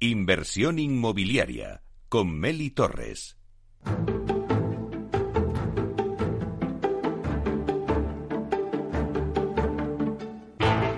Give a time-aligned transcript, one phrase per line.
[0.00, 3.36] Inversión inmobiliaria con Meli Torres.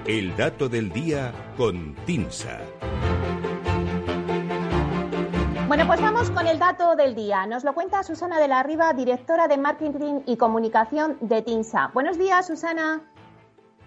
[0.06, 2.60] El dato del día con Tinsa.
[5.66, 7.46] Bueno, pues vamos con el dato del día.
[7.46, 11.90] Nos lo cuenta Susana de la Riva, directora de Marketing y Comunicación de TINSA.
[11.94, 13.00] Buenos días, Susana.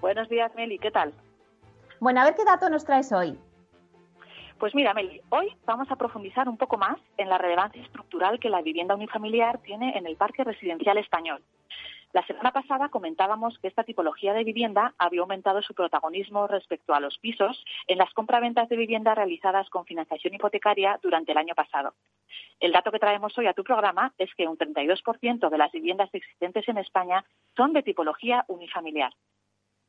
[0.02, 0.80] Buenos días, Meli.
[0.80, 1.14] ¿Qué tal?
[2.00, 3.38] Bueno, a ver qué dato nos traes hoy.
[4.64, 8.48] Pues mira, Meli, hoy vamos a profundizar un poco más en la relevancia estructural que
[8.48, 11.44] la vivienda unifamiliar tiene en el parque residencial español.
[12.14, 17.02] La semana pasada comentábamos que esta tipología de vivienda había aumentado su protagonismo respecto a
[17.02, 21.96] los pisos en las compraventas de vivienda realizadas con financiación hipotecaria durante el año pasado.
[22.62, 26.10] El dato que traemos hoy a tu programa es que un 32% de las viviendas
[26.14, 27.26] existentes en España
[27.58, 29.12] son de tipología unifamiliar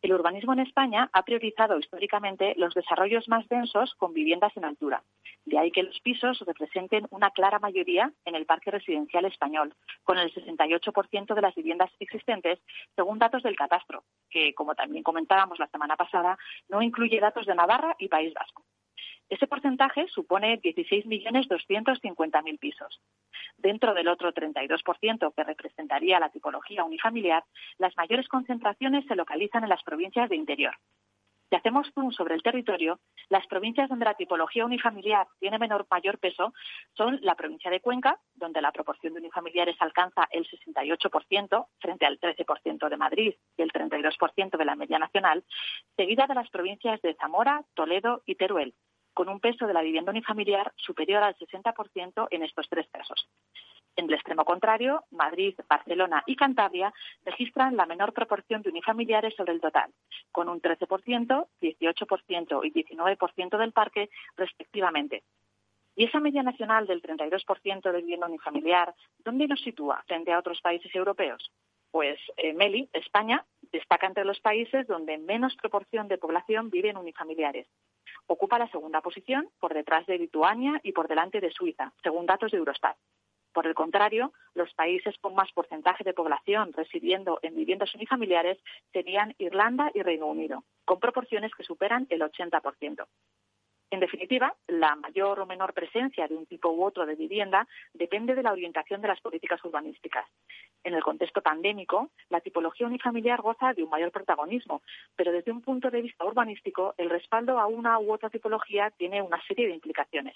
[0.04, 5.02] el urbanismo en España ha priorizado históricamente los desarrollos más densos con viviendas en altura.
[5.46, 10.18] De ahí que los pisos representen una clara mayoría en el parque residencial español, con
[10.18, 12.58] el 68% de las viviendas existentes,
[12.94, 16.36] según datos del catastro, que, como también comentábamos la semana pasada,
[16.68, 18.62] no incluye datos de Navarra y País Vasco.
[19.28, 23.00] Ese porcentaje supone 16.250.000 pisos.
[23.56, 27.44] Dentro del otro 32% que representaría la tipología unifamiliar,
[27.78, 30.76] las mayores concentraciones se localizan en las provincias de interior.
[31.50, 36.18] Si hacemos zoom sobre el territorio, las provincias donde la tipología unifamiliar tiene menor mayor
[36.18, 36.52] peso
[36.96, 42.18] son la provincia de Cuenca, donde la proporción de unifamiliares alcanza el 68% frente al
[42.18, 45.44] 13% de Madrid y el 32% de la media nacional,
[45.96, 48.74] seguida de las provincias de Zamora, Toledo y Teruel,
[49.14, 53.28] con un peso de la vivienda unifamiliar superior al 60% en estos tres casos.
[53.96, 56.92] En el extremo contrario, Madrid, Barcelona y Cantabria
[57.24, 59.92] registran la menor proporción de unifamiliares sobre el total,
[60.32, 65.22] con un 13%, 18% y 19% del parque respectivamente.
[65.96, 70.60] Y esa media nacional del 32% de vivienda unifamiliar, ¿dónde nos sitúa frente a otros
[70.60, 71.52] países europeos?
[71.92, 76.96] Pues eh, Meli, España, destaca entre los países donde menos proporción de población vive en
[76.96, 77.68] unifamiliares,
[78.26, 82.52] Ocupa la segunda posición por detrás de Lituania y por delante de Suiza, según datos
[82.52, 82.96] de Eurostat.
[83.52, 88.58] Por el contrario, los países con más porcentaje de población residiendo en viviendas unifamiliares
[88.92, 93.06] serían Irlanda y Reino Unido, con proporciones que superan el 80%.
[93.94, 98.34] En definitiva, la mayor o menor presencia de un tipo u otro de vivienda depende
[98.34, 100.26] de la orientación de las políticas urbanísticas.
[100.82, 104.82] En el contexto pandémico, la tipología unifamiliar goza de un mayor protagonismo,
[105.14, 109.22] pero desde un punto de vista urbanístico, el respaldo a una u otra tipología tiene
[109.22, 110.34] una serie de implicaciones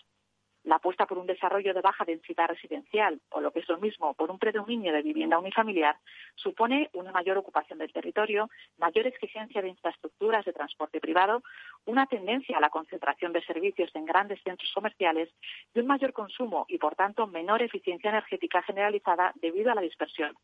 [0.64, 4.14] la apuesta por un desarrollo de baja densidad residencial o lo que es lo mismo,
[4.14, 5.96] por un predominio de vivienda unifamiliar,
[6.34, 11.42] supone una mayor ocupación del territorio, mayor exigencia de infraestructuras de transporte privado,
[11.86, 15.30] una tendencia a la concentración de servicios en grandes centros comerciales
[15.74, 20.34] y un mayor consumo y, por tanto, menor eficiencia energética generalizada debido a la dispersión.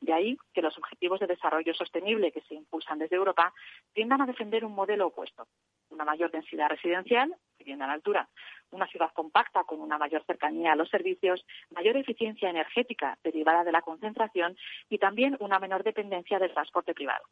[0.00, 3.52] De ahí que los objetivos de desarrollo sostenible que se impulsan desde Europa
[3.94, 5.46] tiendan a defender un modelo opuesto,
[5.90, 8.28] una mayor densidad residencial, vivienda a la altura,
[8.70, 13.72] una ciudad compacta con una mayor cercanía a los servicios, mayor eficiencia energética derivada de
[13.72, 14.56] la concentración
[14.88, 17.24] y también una menor dependencia del transporte privado.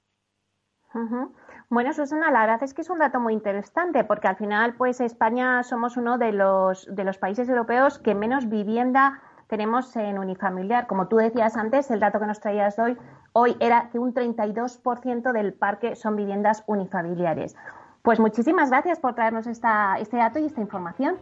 [1.71, 5.01] Bueno, Susana, la verdad es que es un dato muy interesante porque al final, pues
[5.01, 10.87] España somos uno de los, de los países europeos que menos vivienda tenemos en unifamiliar.
[10.87, 12.97] Como tú decías antes, el dato que nos traías hoy,
[13.33, 17.57] hoy era que un 32% del parque son viviendas unifamiliares.
[18.05, 21.17] Pues muchísimas gracias por traernos esta, este dato y esta información.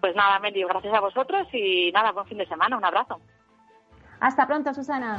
[0.00, 3.20] Pues nada, Meli, gracias a vosotros y nada, buen fin de semana, un abrazo.
[4.20, 5.18] Hasta pronto, Susana.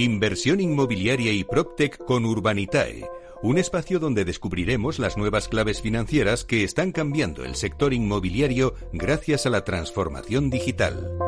[0.00, 3.06] Inversión inmobiliaria y PropTech con Urbanitae,
[3.42, 9.44] un espacio donde descubriremos las nuevas claves financieras que están cambiando el sector inmobiliario gracias
[9.44, 11.18] a la transformación digital.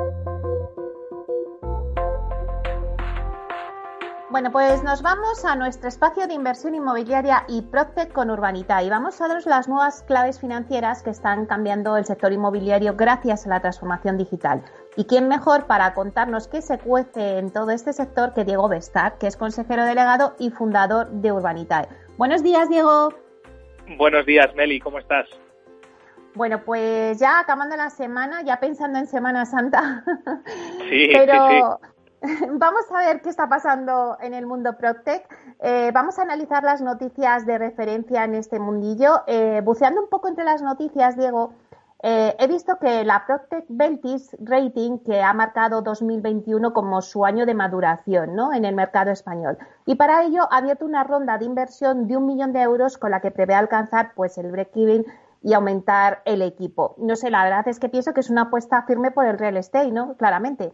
[4.30, 8.88] Bueno, pues nos vamos a nuestro espacio de inversión inmobiliaria y Proctec con Urbanita y
[8.88, 13.50] vamos a ver las nuevas claves financieras que están cambiando el sector inmobiliario gracias a
[13.50, 14.64] la transformación digital.
[14.96, 19.16] ¿Y quién mejor para contarnos qué se cuece en todo este sector que Diego Bestar,
[19.18, 21.88] que es consejero delegado y fundador de Urbanitae?
[22.18, 23.08] Buenos días, Diego.
[23.96, 25.26] Buenos días, Meli, ¿cómo estás?
[26.34, 30.04] Bueno, pues ya acabando la semana, ya pensando en Semana Santa.
[30.88, 31.78] Sí, Pero...
[31.80, 31.88] sí,
[32.52, 35.26] Vamos a ver qué está pasando en el mundo Proctec.
[35.60, 39.22] Eh, vamos a analizar las noticias de referencia en este mundillo.
[39.26, 41.54] Eh, buceando un poco entre las noticias, Diego,
[42.02, 47.46] eh, he visto que la Proctec Beltis Rating, que ha marcado 2021 como su año
[47.46, 48.52] de maduración ¿no?
[48.52, 49.56] en el mercado español.
[49.86, 53.12] Y para ello ha abierto una ronda de inversión de un millón de euros con
[53.12, 55.06] la que prevé alcanzar pues, el break-even
[55.44, 56.96] y aumentar el equipo.
[56.98, 59.56] No sé, la verdad es que pienso que es una apuesta firme por el real
[59.56, 60.16] estate, ¿no?
[60.16, 60.72] Claramente.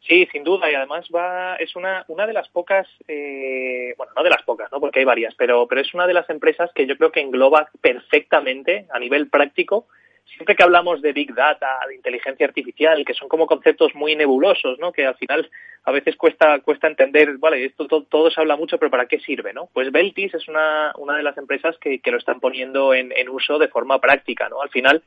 [0.00, 4.22] Sí, sin duda, y además va, es una, una de las pocas, eh, bueno, no
[4.22, 4.80] de las pocas, ¿no?
[4.80, 7.68] porque hay varias, pero, pero es una de las empresas que yo creo que engloba
[7.80, 9.86] perfectamente a nivel práctico,
[10.34, 14.78] siempre que hablamos de Big Data, de inteligencia artificial, que son como conceptos muy nebulosos,
[14.78, 14.92] ¿no?
[14.92, 15.50] que al final
[15.84, 19.52] a veces cuesta, cuesta entender, vale, esto todo, se habla mucho, pero ¿para qué sirve?
[19.52, 19.68] ¿no?
[19.72, 23.28] Pues Beltis es una, una de las empresas que, que lo están poniendo en, en
[23.28, 24.48] uso de forma práctica.
[24.48, 24.60] ¿no?
[24.60, 25.02] Al final,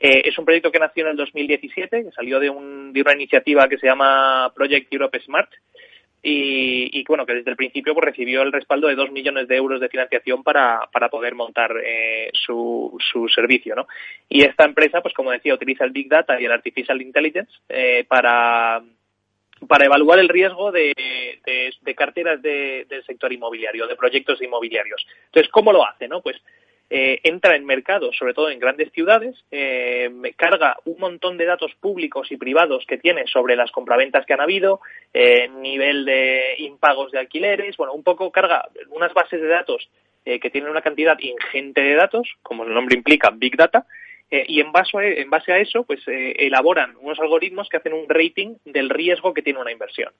[0.00, 3.14] eh, es un proyecto que nació en el 2017, que salió de, un, de una
[3.14, 5.50] iniciativa que se llama Project Europe Smart
[6.26, 9.56] y, y bueno, que desde el principio pues, recibió el respaldo de dos millones de
[9.56, 13.76] euros de financiación para, para poder montar eh, su, su servicio.
[13.76, 13.86] ¿no?
[14.28, 18.04] Y esta empresa, pues como decía, utiliza el Big Data y el Artificial Intelligence eh,
[18.08, 18.82] para
[19.68, 20.92] para evaluar el riesgo de,
[21.46, 25.06] de, de carteras de, del sector inmobiliario, de proyectos inmobiliarios.
[25.26, 26.06] Entonces, ¿cómo lo hace?
[26.06, 26.20] No?
[26.20, 26.36] Pues
[26.90, 31.72] eh, entra en mercados, sobre todo en grandes ciudades, eh, carga un montón de datos
[31.80, 34.80] públicos y privados que tiene sobre las compraventas que han habido,
[35.12, 39.88] eh, nivel de impagos de alquileres, bueno, un poco carga unas bases de datos
[40.26, 43.86] eh, que tienen una cantidad ingente de datos, como el nombre implica, Big Data,
[44.30, 48.08] y en base, a, en base a eso, pues elaboran unos algoritmos que hacen un
[48.08, 50.12] rating del riesgo que tiene una inversión.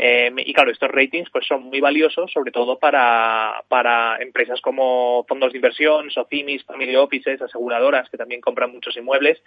[0.00, 5.24] Eh, y claro, estos ratings pues son muy valiosos, sobre todo para, para empresas como
[5.28, 9.42] fondos de inversión, SOCIMIS, family offices, aseguradoras que también compran muchos inmuebles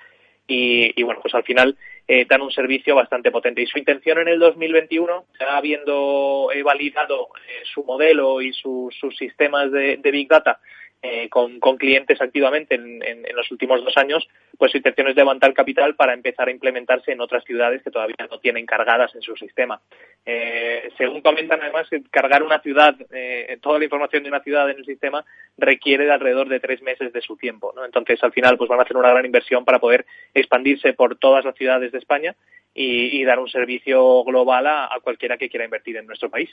[0.48, 1.78] y, bueno, pues al final
[2.10, 3.62] eh, dan un servicio bastante potente.
[3.62, 9.72] Y su intención en el 2021, ya habiendo validado eh, su modelo y sus sistemas
[9.72, 10.60] de Big Data
[11.04, 13.02] eh, con, clientes activamente en,
[13.36, 17.22] los últimos dos años, pues su intención es levantar capital para empezar a implementarse en
[17.22, 19.82] otras ciudades que todavía no tienen cargadas en su sistema.
[20.28, 24.78] Eh, según comentan además, cargar una ciudad, eh, toda la información de una ciudad en
[24.78, 25.26] el sistema
[25.58, 27.74] requiere de alrededor de tres meses de su tiempo.
[27.76, 27.84] ¿no?
[27.84, 30.06] Entonces, al final, pues van a hacer una gran inversión para poder
[30.36, 32.36] expandirse por todas las ciudades de España
[32.76, 36.52] y, y dar un servicio global a cualquiera que quiera invertir en nuestro país.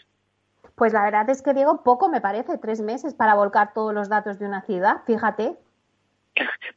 [0.79, 4.09] Pues la verdad es que, Diego, poco me parece, tres meses para volcar todos los
[4.09, 5.57] datos de una ciudad, fíjate.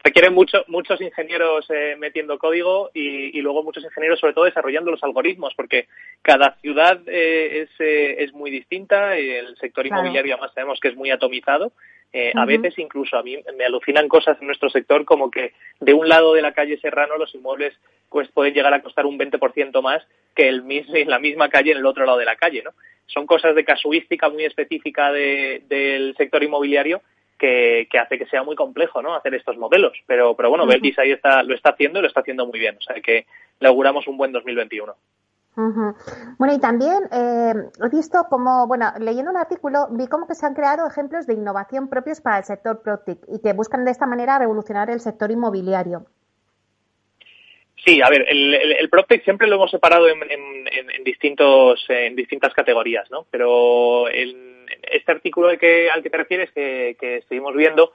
[0.04, 4.90] Requieren mucho, muchos ingenieros eh, metiendo código y, y, luego muchos ingenieros sobre todo desarrollando
[4.90, 5.88] los algoritmos, porque
[6.24, 10.96] cada ciudad eh, es, eh, es, muy distinta, el sector inmobiliario además sabemos que es
[10.96, 11.72] muy atomizado.
[12.12, 12.42] Eh, uh -huh.
[12.42, 16.10] A veces incluso a mí me alucinan cosas en nuestro sector como que de un
[16.10, 17.74] lado de la calle Serrano los inmuebles
[18.10, 20.06] pues pueden llegar a costar un 20% más
[20.36, 22.72] que el mismo, en la misma calle en el otro lado de la calle, ¿no?
[23.14, 27.02] Son cosas de casuística muy específica de, del sector inmobiliario
[27.38, 29.16] que, que, hace que sea muy complejo ¿no?
[29.16, 29.94] hacer estos modelos.
[30.08, 30.72] Pero, pero bueno, uh -huh.
[30.72, 32.78] Beltis ahí está, lo está haciendo y lo está haciendo muy bien.
[32.78, 33.26] O sea que
[33.60, 34.96] le auguramos un buen 2021.
[35.58, 35.96] Uh -huh.
[36.38, 37.54] Bueno, y también eh,
[37.84, 41.34] he visto como, bueno, leyendo un artículo, vi como que se han creado ejemplos de
[41.34, 45.30] innovación propios para el sector PropTech y que buscan de esta manera revolucionar el sector
[45.32, 46.06] inmobiliario.
[47.86, 51.84] Sí, a ver, el, el, el PropTech siempre lo hemos separado en, en, en, distintos,
[51.90, 53.26] en distintas categorías, ¿no?
[53.32, 54.61] Pero el,
[54.92, 57.92] este artículo al que, al que te refieres, que, que estuvimos viendo,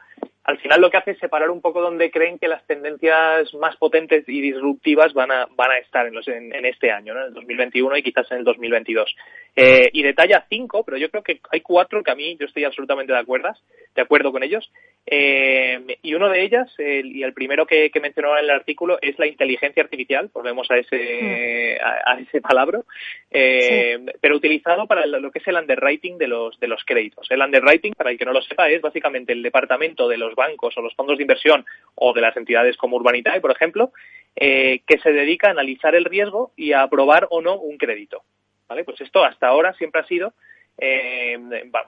[0.47, 3.77] al final lo que hace es separar un poco donde creen que las tendencias más
[3.77, 7.21] potentes y disruptivas van a, van a estar en, los, en, en este año, ¿no?
[7.23, 9.13] en el 2021 y quizás en el 2022.
[9.57, 12.63] Eh, y detalla cinco, pero yo creo que hay cuatro que a mí yo estoy
[12.63, 13.49] absolutamente de acuerdo,
[13.95, 14.71] de acuerdo con ellos.
[15.05, 18.99] Eh, y uno de ellas, el, y el primero que, que mencionaba en el artículo,
[19.03, 22.83] es la inteligencia artificial, volvemos a ese, a, a, ese palabra,
[23.33, 24.13] eh, sí.
[24.21, 27.31] pero utilizado para lo que es el underwriting de los, de los créditos.
[27.31, 30.77] El underwriting, para el que no lo sepa, es básicamente el departamento de los bancos
[30.77, 33.93] o los fondos de inversión o de las entidades como Urbanitae, por ejemplo,
[34.35, 38.23] eh, que se dedica a analizar el riesgo y a aprobar o no un crédito.
[38.69, 38.85] ¿Vale?
[38.85, 40.35] Pues esto hasta ahora siempre ha sido
[40.79, 41.39] eh,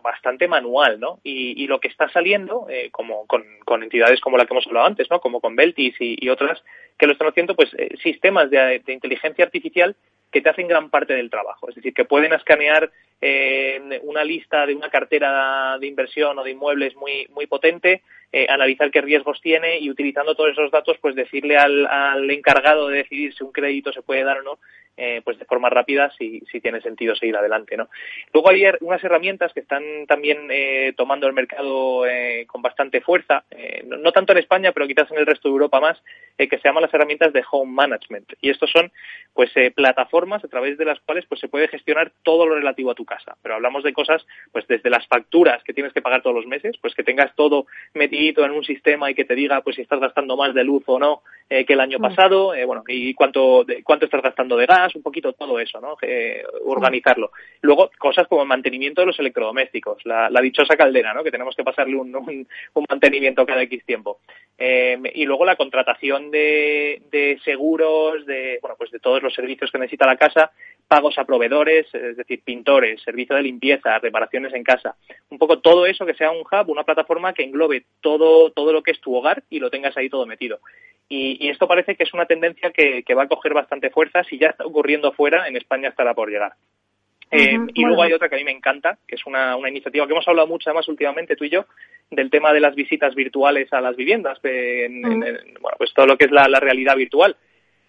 [0.03, 1.21] bastante manual, ¿no?
[1.23, 3.45] Y, lo que está saliendo, eh, como con,
[3.83, 5.21] entidades como la que hemos hablado antes, ¿no?
[5.21, 6.63] Como con Beltis y, otras
[6.97, 9.95] que lo están haciendo, pues eh, sistemas de, inteligencia artificial
[10.33, 11.69] que te hacen gran parte del trabajo.
[11.69, 12.91] Es decir, que pueden escanear
[14.03, 18.03] una lista de una cartera de inversión o de inmuebles muy, muy potente,
[18.49, 23.35] analizar qué riesgos tiene y utilizando todos esos datos, pues decirle al encargado de decidir
[23.35, 24.59] si un crédito se puede dar o no,
[25.01, 27.77] eh, pues de forma rápida si, si tiene sentido seguir adelante.
[27.77, 27.89] ¿no?
[28.35, 33.45] Luego hay unas herramientas que están también eh, tomando el mercado eh, con bastante fuerza,
[33.85, 36.03] no, tanto en España, pero quizás en el resto de Europa más,
[36.37, 38.33] que se llaman las herramientas de home management.
[38.41, 38.91] Y estos son
[39.35, 42.95] pues plataformas a través de las cuales pues se puede gestionar todo lo relativo a
[42.95, 43.37] tu casa.
[43.43, 46.77] Pero hablamos de cosas pues desde las facturas que tienes que pagar todos los meses,
[46.81, 50.01] pues que tengas todo metido en un sistema y que te diga pues si estás
[50.01, 52.03] gastando más de luz o no que el año mm.
[52.03, 55.97] pasado, bueno, y cuánto, cuánto estás gastando de gas, un poquito todo eso, ¿no?
[56.65, 57.33] organizarlo.
[57.61, 61.25] Luego, cosas como el mantenimiento de los electrodomésticos, la, dichosa caldera, ¿no?
[61.25, 62.47] Que tenemos que pasarle un,
[62.89, 64.21] mantenimiento cada X tiempo.
[64.57, 69.71] Eh, y luego la contratación de, de seguros, de, bueno, pues de todos los servicios
[69.71, 70.53] que necesita la casa,
[70.89, 74.97] pagos a proveedores, es decir, pintores, servicio de limpieza, reparaciones en casa.
[75.29, 78.83] Un poco todo eso que sea un hub, una plataforma que englobe todo, todo lo
[78.83, 80.61] que es tu hogar y lo tengas ahí todo metido.
[81.11, 84.25] Y, esto parece que es una tendencia que, va a coger bastante fuerza.
[84.25, 86.53] Si ya está ocurriendo fuera, en España estará por llegar.
[87.31, 90.13] Eh, y luego hay otra que a mí me encanta, que es una, iniciativa que
[90.13, 91.67] hemos hablado mucho además últimamente tú y yo,
[92.11, 96.27] del tema de las visitas virtuales a las viviendas, en, bueno, pues todo lo que
[96.27, 97.37] es la, realidad virtual.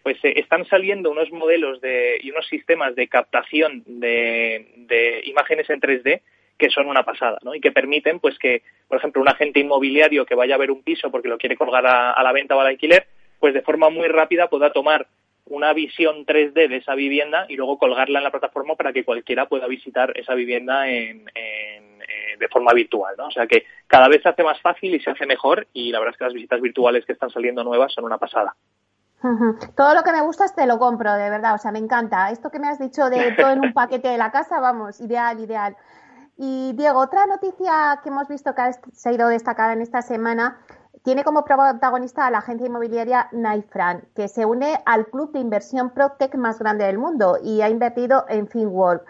[0.04, 5.82] Pues eh, están saliendo unos modelos de, y unos sistemas de captación de, imágenes en
[5.82, 6.22] 3D
[6.58, 7.56] que son una pasada, ¿no?
[7.56, 10.84] Y que permiten, pues, que, por ejemplo, un agente inmobiliario que vaya a ver un
[10.84, 13.08] piso porque lo quiere colgar a, la venta o al alquiler,
[13.40, 15.08] pues de forma muy rápida pueda tomar
[15.46, 19.48] una visión 3D de esa vivienda y luego colgarla en la plataforma para que cualquiera
[19.48, 21.82] pueda visitar esa vivienda en, eh,
[22.38, 23.28] de forma virtual, ¿no?
[23.28, 26.00] O sea que cada vez se hace más fácil y se hace mejor y la
[26.00, 28.54] verdad es que las visitas virtuales que están saliendo nuevas son una pasada.
[29.76, 32.32] Todo lo que me gusta te lo compro, de verdad, o sea, me encanta.
[32.32, 35.40] Esto que me has dicho de todo en un paquete de la casa, vamos, ideal,
[35.40, 35.76] ideal.
[36.38, 40.58] Y Diego, otra noticia que hemos visto que se ha ido destacada en esta semana
[41.04, 43.30] tiene como protagonista a la agencia inmobiliaria
[43.70, 47.70] Frank, que se une al club de inversión ProTech más grande del mundo y ha
[47.70, 49.02] invertido en FinWorld.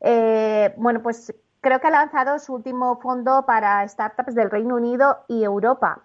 [0.00, 5.24] Eh, bueno, pues creo que ha lanzado su último fondo para startups del Reino Unido
[5.28, 6.04] y Europa.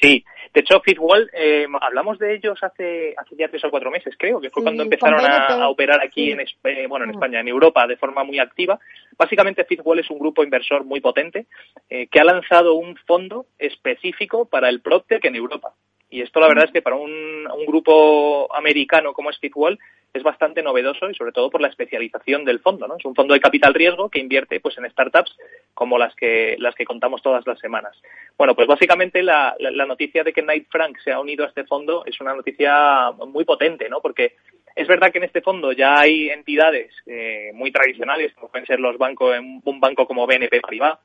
[0.00, 0.24] Sí,
[0.56, 4.40] de hecho, Fitwall, eh, hablamos de ellos hace, hace ya tres o cuatro meses, creo,
[4.40, 7.14] que fue cuando empezaron a, operar aquí en, eh, bueno, en mm.
[7.14, 8.78] España, en Europa, de forma muy activa.
[9.18, 11.46] Básicamente, Fitwall es un grupo inversor muy potente
[11.90, 15.74] eh, que ha lanzado un fondo específico para el PropTech en Europa.
[16.08, 16.66] Y esto, la verdad, mm.
[16.68, 19.78] es que para un, un grupo americano como es Fitwall,
[20.16, 22.96] es bastante novedoso y sobre todo por la especialización del fondo, ¿no?
[22.96, 25.36] Es un fondo de capital riesgo que invierte pues en startups
[25.74, 27.96] como las que las que contamos todas las semanas.
[28.36, 29.56] Bueno, pues básicamente la,
[29.86, 33.44] noticia de que Knight Frank se ha unido a este fondo es una noticia muy
[33.44, 34.00] potente, ¿no?
[34.00, 34.34] Porque
[34.74, 38.80] es verdad que en este fondo ya hay entidades eh, muy tradicionales, como pueden ser
[38.80, 40.98] los bancos, un banco como BNP Paribas,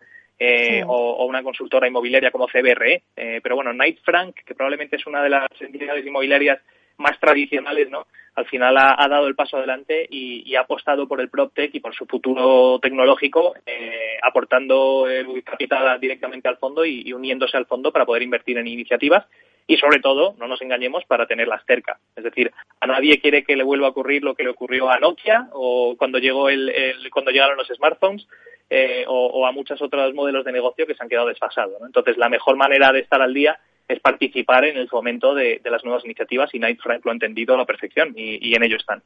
[0.43, 3.03] eh, o, una consultora inmobiliaria como CBRE.
[3.15, 6.59] Eh, pero bueno, Knight Frank, que probablemente es una de las entidades inmobiliarias
[6.97, 8.07] más tradicionales, ¿no?
[8.35, 11.93] Al final ha, dado el paso adelante y, ha apostado por el PropTech y por
[11.93, 18.05] su futuro tecnológico, eh, aportando el capital directamente al fondo y, uniéndose al fondo para
[18.05, 19.25] poder invertir en iniciativas
[19.67, 21.99] y sobre todo, no nos engañemos, para tenerlas cerca.
[22.15, 24.99] Es decir, a nadie quiere que le vuelva a ocurrir lo que le ocurrió a
[24.99, 26.73] Nokia o cuando llegó el,
[27.11, 28.27] cuando llegaron los smartphones
[28.69, 31.81] eh, o, a muchos otros modelos de negocio que se han quedado desfasados.
[31.85, 33.59] Entonces, la mejor manera de estar al día
[33.91, 37.53] es participar en el fomento de, las nuevas iniciativas y Night Frank lo ha entendido
[37.53, 39.03] a la perfección y, en ello están.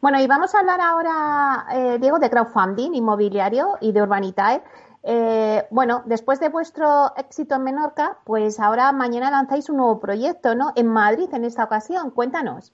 [0.00, 4.62] Bueno, y vamos a hablar ahora, eh, Diego, de crowdfunding inmobiliario y de Urbanitae.
[5.04, 10.54] Eh, bueno, después de vuestro éxito en Menorca, pues ahora mañana lanzáis un nuevo proyecto,
[10.54, 10.72] ¿no?
[10.76, 12.10] En Madrid en esta ocasión.
[12.10, 12.72] Cuéntanos.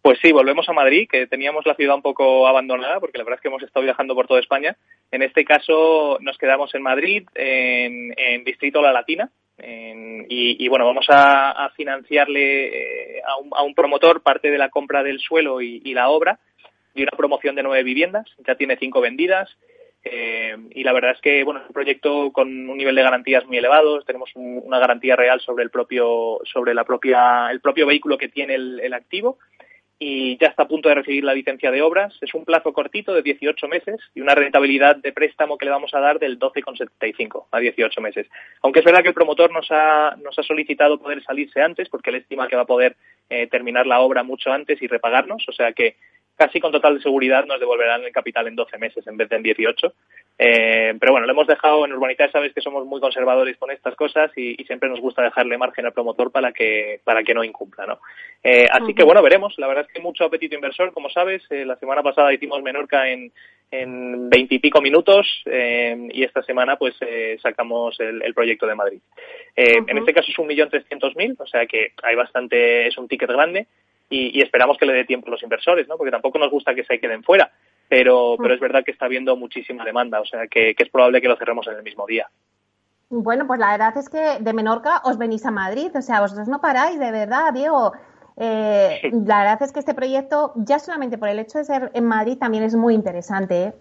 [0.00, 3.38] Pues sí, volvemos a Madrid, que teníamos la ciudad un poco abandonada, porque la verdad
[3.38, 4.76] es que hemos estado viajando por toda España.
[5.12, 11.06] En este caso nos quedamos en Madrid, en, en Distrito La Latina, y, bueno, vamos
[11.08, 13.22] a, financiarle eh,
[13.54, 16.38] a un, promotor parte de la compra del suelo y, la obra
[16.94, 18.26] y una promoción de nueve viviendas.
[18.46, 19.50] Ya tiene cinco vendidas.
[20.04, 23.46] Eh, y la verdad es que bueno es un proyecto con un nivel de garantías
[23.46, 28.18] muy elevados tenemos una garantía real sobre el propio sobre la propia el propio vehículo
[28.18, 29.38] que tiene el activo
[30.04, 32.18] y ya está a punto de recibir la licencia de obras.
[32.20, 35.94] Es un plazo cortito de 18 meses y una rentabilidad de préstamo que le vamos
[35.94, 38.26] a dar del 12,75 a 18 meses.
[38.62, 42.10] Aunque es verdad que el promotor nos ha, nos ha solicitado poder salirse antes porque
[42.10, 42.96] él estima que va a poder
[43.30, 45.48] eh, terminar la obra mucho antes y repagarnos.
[45.48, 45.94] O sea que
[46.36, 49.42] casi con total seguridad nos devolverán el capital en 12 meses en vez de en
[49.42, 49.94] 18.
[50.38, 53.94] Eh, pero bueno, lo hemos dejado en Urbanidad, sabes que somos muy conservadores con estas
[53.94, 57.84] cosas y, siempre nos gusta dejarle margen al promotor para que para que no incumpla,
[57.84, 57.98] ¿no?
[58.42, 59.54] Eh, así que bueno, veremos.
[59.58, 61.42] La verdad es que mucho apetito inversor, como sabes.
[61.50, 63.32] Eh, la semana pasada hicimos Menorca en
[63.70, 66.94] en veintipico minutos y esta semana pues
[67.40, 69.00] sacamos el, proyecto de Madrid.
[69.56, 73.08] En este caso es un millón trescientos mil, o sea que hay bastante, es un
[73.08, 73.66] ticket grande
[74.08, 75.96] y, esperamos que le dé tiempo a los inversores, ¿no?
[75.96, 77.50] Porque tampoco nos gusta que se queden fuera,
[77.88, 81.28] pero, pero es verdad que está habiendo muchísima demanda, o sea que, es probable que
[81.28, 82.28] lo cerremos en el mismo día.
[83.08, 86.48] Bueno, pues la verdad es que de Menorca os venís a Madrid, o sea, vosotros
[86.48, 87.92] no paráis, de verdad, Diego.
[88.36, 92.04] Eh, la verdad es que este proyecto, ya solamente por el hecho de ser en
[92.04, 93.62] Madrid, también es muy interesante.
[93.62, 93.72] ¿eh?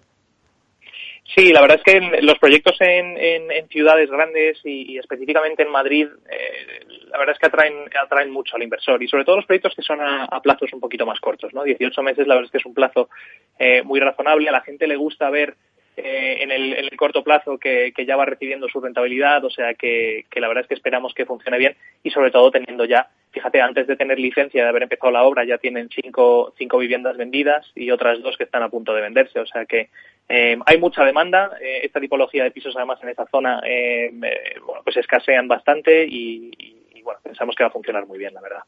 [1.36, 6.86] Sí, la verdad es que los proyectos en, ciudades grandes y, específicamente en Madrid, eh,
[7.08, 9.82] la verdad es que atraen, atraen mucho al inversor y sobre todo los proyectos que
[9.82, 11.64] son a, plazos un poquito más cortos, ¿no?
[11.64, 13.10] 18 meses, la verdad es que es un plazo
[13.58, 14.50] eh, muy razonable.
[14.50, 15.56] A la gente le gusta ver
[15.98, 20.48] eh, en, el, corto plazo que, ya va recibiendo su rentabilidad, o sea que, la
[20.48, 23.98] verdad es que esperamos que funcione bien y sobre todo teniendo ya, fíjate, antes de
[23.98, 28.22] tener licencia de haber empezado la obra ya tienen cinco, cinco viviendas vendidas y otras
[28.22, 29.90] dos que están a punto de venderse, o sea que
[30.30, 33.62] eh, hay mucha demanda, eh, esta tipología de pisos además en esta zona
[34.66, 36.52] bueno, pues escasean bastante y,
[36.94, 38.64] y bueno, pensamos que va a funcionar muy bien, la verdad.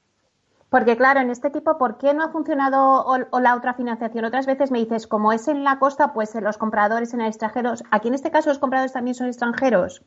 [0.73, 4.25] Porque claro, en este tipo, ¿por qué no ha funcionado o, la otra financiación?
[4.25, 7.83] Otras veces me dices, como es en la costa, pues los compradores en el extranjeros.
[7.91, 10.01] Aquí en este caso los compradores también son extranjeros.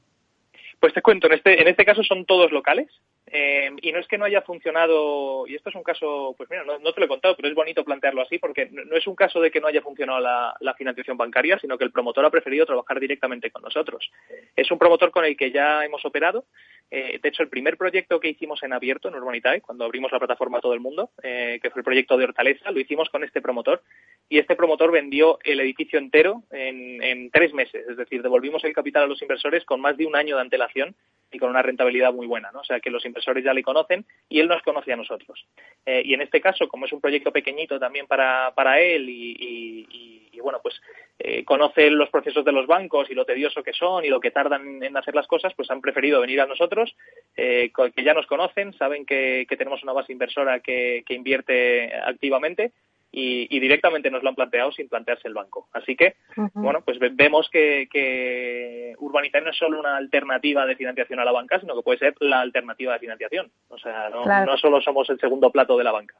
[0.80, 2.88] Pues te cuento, en este, en este caso son todos locales.
[3.28, 6.64] Eh, y no es que no haya funcionado, y esto es un caso, pues mira,
[6.64, 9.40] no, te lo he contado, pero es bonito plantearlo así, porque no, es un caso
[9.40, 13.00] de que no haya funcionado la, financiación bancaria, sino que el promotor ha preferido trabajar
[13.00, 14.10] directamente con nosotros.
[14.54, 16.44] Es un promotor con el que ya hemos operado,
[16.90, 20.18] eh, de hecho, el primer proyecto que hicimos en abierto, en Urbanitae, cuando abrimos la
[20.18, 23.24] plataforma a todo el mundo, eh, que fue el proyecto de Hortaleza, lo hicimos con
[23.24, 23.82] este promotor
[24.28, 27.86] y este promotor vendió el edificio entero en, tres meses.
[27.88, 30.94] Es decir, devolvimos el capital a los inversores con más de un año de antelación
[31.32, 32.50] y con una rentabilidad muy buena.
[32.52, 32.60] ¿no?
[32.60, 35.46] O sea, que los inversores ya le conocen y él nos conoce a nosotros.
[35.84, 40.26] Eh, y en este caso, como es un proyecto pequeñito también para, para él y
[40.36, 40.80] y bueno, pues
[41.18, 44.30] eh, conocen los procesos de los bancos y lo tedioso que son y lo que
[44.30, 46.94] tardan en hacer las cosas, pues han preferido venir a nosotros,
[47.36, 52.72] eh, que ya nos conocen, saben que, tenemos una base inversora que, invierte activamente
[53.18, 55.68] y, directamente nos lo han planteado sin plantearse el banco.
[55.72, 56.16] Así que,
[56.52, 61.32] bueno, pues vemos que, que Urbanizar no es solo una alternativa de financiación a la
[61.32, 63.50] banca, sino que puede ser la alternativa de financiación.
[63.68, 66.14] O sea, no, no solo somos el segundo plato de la banca.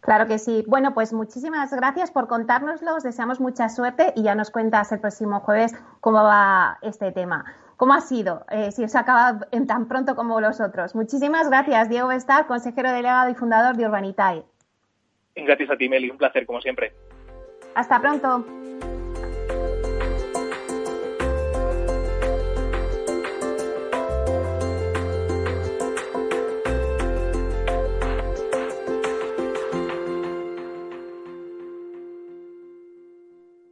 [0.00, 0.64] Claro que sí.
[0.66, 2.96] Bueno, pues muchísimas gracias por contárnoslo.
[2.96, 7.44] Os deseamos mucha suerte y ya nos cuentas el próximo jueves cómo va este tema.
[7.76, 8.44] ¿Cómo ha sido?
[8.50, 10.96] Eh, si os acaba tan pronto como los otros.
[10.96, 14.44] Muchísimas gracias, Diego Bestar, consejero delegado y fundador de Urbanitae.
[15.34, 16.10] Gracias a ti, Meli.
[16.10, 16.92] Un placer, como siempre.
[17.74, 18.44] Hasta pronto.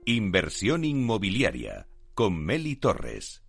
[0.06, 3.44] Inversión inmobiliaria con Meli Torres.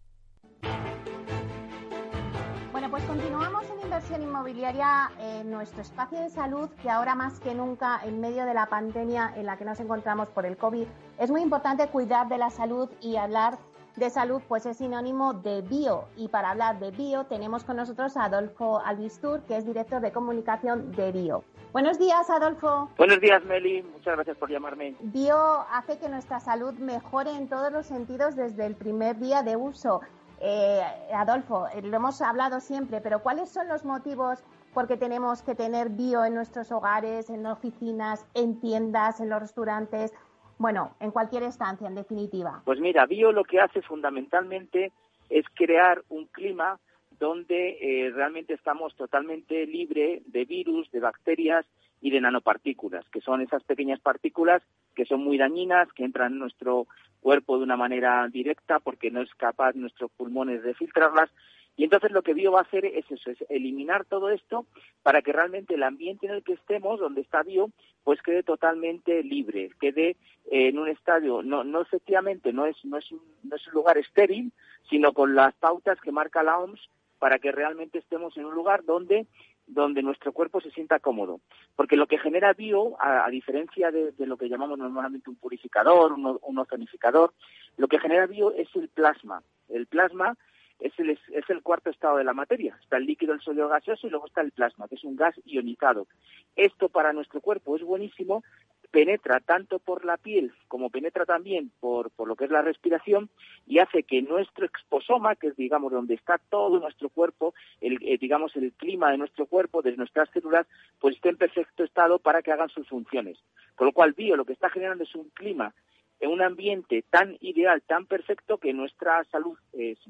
[4.12, 8.54] Inversión inmobiliaria en nuestro espacio de salud que ahora más que nunca en medio de
[8.54, 10.86] la pandemia en la que nos encontramos por el COVID
[11.17, 13.58] es muy importante cuidar de la salud y hablar
[13.95, 18.17] de salud pues es sinónimo de bio y para hablar de bio tenemos con nosotros
[18.17, 21.43] a Adolfo Albistur que es director de comunicación de bio.
[21.71, 22.89] Buenos días, Adolfo.
[22.97, 23.82] Buenos días, Meli.
[23.82, 24.93] Muchas gracias por llamarme.
[25.00, 25.38] Bio
[25.71, 30.02] hace que nuestra salud mejore en todos los sentidos desde el primer día de uso.
[30.43, 30.82] Eh,
[31.13, 35.54] Adolfo, eh, lo hemos hablado siempre, pero ¿cuáles son los motivos por qué tenemos que
[35.54, 40.12] tener bio en nuestros hogares, en oficinas, en tiendas, en los restaurantes?
[40.58, 42.63] Bueno, en cualquier estancia, en definitiva.
[42.65, 44.91] Pues mira, bio lo que hace fundamentalmente
[45.30, 46.80] es crear un clima
[47.19, 51.67] donde eh, realmente estamos totalmente libre de virus, de bacterias
[52.01, 54.61] y de nanopartículas, que son esas pequeñas partículas
[54.95, 56.87] que son muy dañinas, que entran en nuestro
[57.21, 61.29] cuerpo de una manera directa porque no es capaz nuestros pulmones de filtrarlas.
[61.77, 64.65] Y entonces lo que Bio va a hacer es eso, es eliminar todo esto
[65.03, 67.69] para que realmente el ambiente en el que estemos, donde está Bio,
[68.03, 70.17] pues quede totalmente libre, quede
[70.49, 73.05] en un estadio, no, no efectivamente, no es, no, es
[73.43, 74.51] no es un lugar estéril,
[74.89, 78.83] sino con las pautas que marca la OMS para que realmente estemos en un lugar
[78.83, 79.27] donde
[79.73, 81.39] donde nuestro cuerpo se sienta cómodo.
[81.75, 86.38] Porque lo que genera bio, a, diferencia de, lo que llamamos normalmente un purificador, un,
[86.41, 87.34] un ozonificador,
[87.77, 89.41] lo que genera bio es el plasma.
[89.69, 90.38] El plasma
[90.81, 92.77] es el, es el cuarto estado de la materia.
[92.81, 95.36] Está el líquido, el sólido gaseoso y luego está el plasma, que es un gas
[95.45, 96.07] ionizado.
[96.55, 98.43] Esto para nuestro cuerpo es buenísimo
[98.91, 103.30] penetra tanto por la piel como penetra también por, por lo que es la respiración
[103.65, 108.17] y hace que nuestro exposoma, que es digamos donde está todo nuestro cuerpo, el, eh,
[108.19, 110.67] digamos el clima de nuestro cuerpo, de nuestras células,
[110.99, 113.38] pues esté en perfecto estado para que hagan sus funciones.
[113.75, 115.73] Con lo cual, bio lo que está generando es un clima
[116.19, 119.58] en un ambiente tan ideal, tan perfecto, que nuestra salud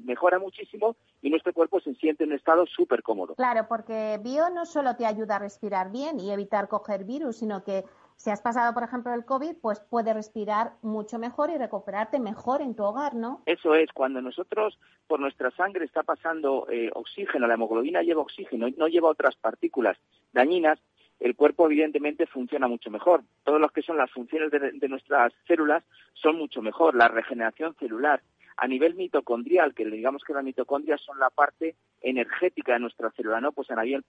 [0.04, 3.34] mejora muchísimo y nuestro cuerpo se siente en un estado súper cómodo.
[3.34, 7.64] Claro, porque bio no solo te ayuda a respirar bien y evitar coger virus, sino
[7.64, 7.84] que
[8.16, 12.62] si has pasado, por ejemplo, el COVID, pues puedes respirar mucho mejor y recuperarte mejor
[12.62, 13.42] en tu hogar, ¿no?
[13.46, 18.68] Eso es, cuando nosotros por nuestra sangre está pasando eh, oxígeno, la hemoglobina lleva oxígeno
[18.68, 19.96] y no lleva otras partículas
[20.32, 20.78] dañinas,
[21.22, 23.22] el cuerpo evidentemente funciona mucho mejor.
[23.44, 26.96] Todos los que son las funciones de, nuestras células son mucho mejor.
[26.96, 28.20] La regeneración celular,
[28.56, 33.40] a nivel mitocondrial, que digamos que las mitocondrias son la parte energética de nuestra célula,
[33.40, 33.52] ¿no?
[33.52, 34.04] Pues a nivel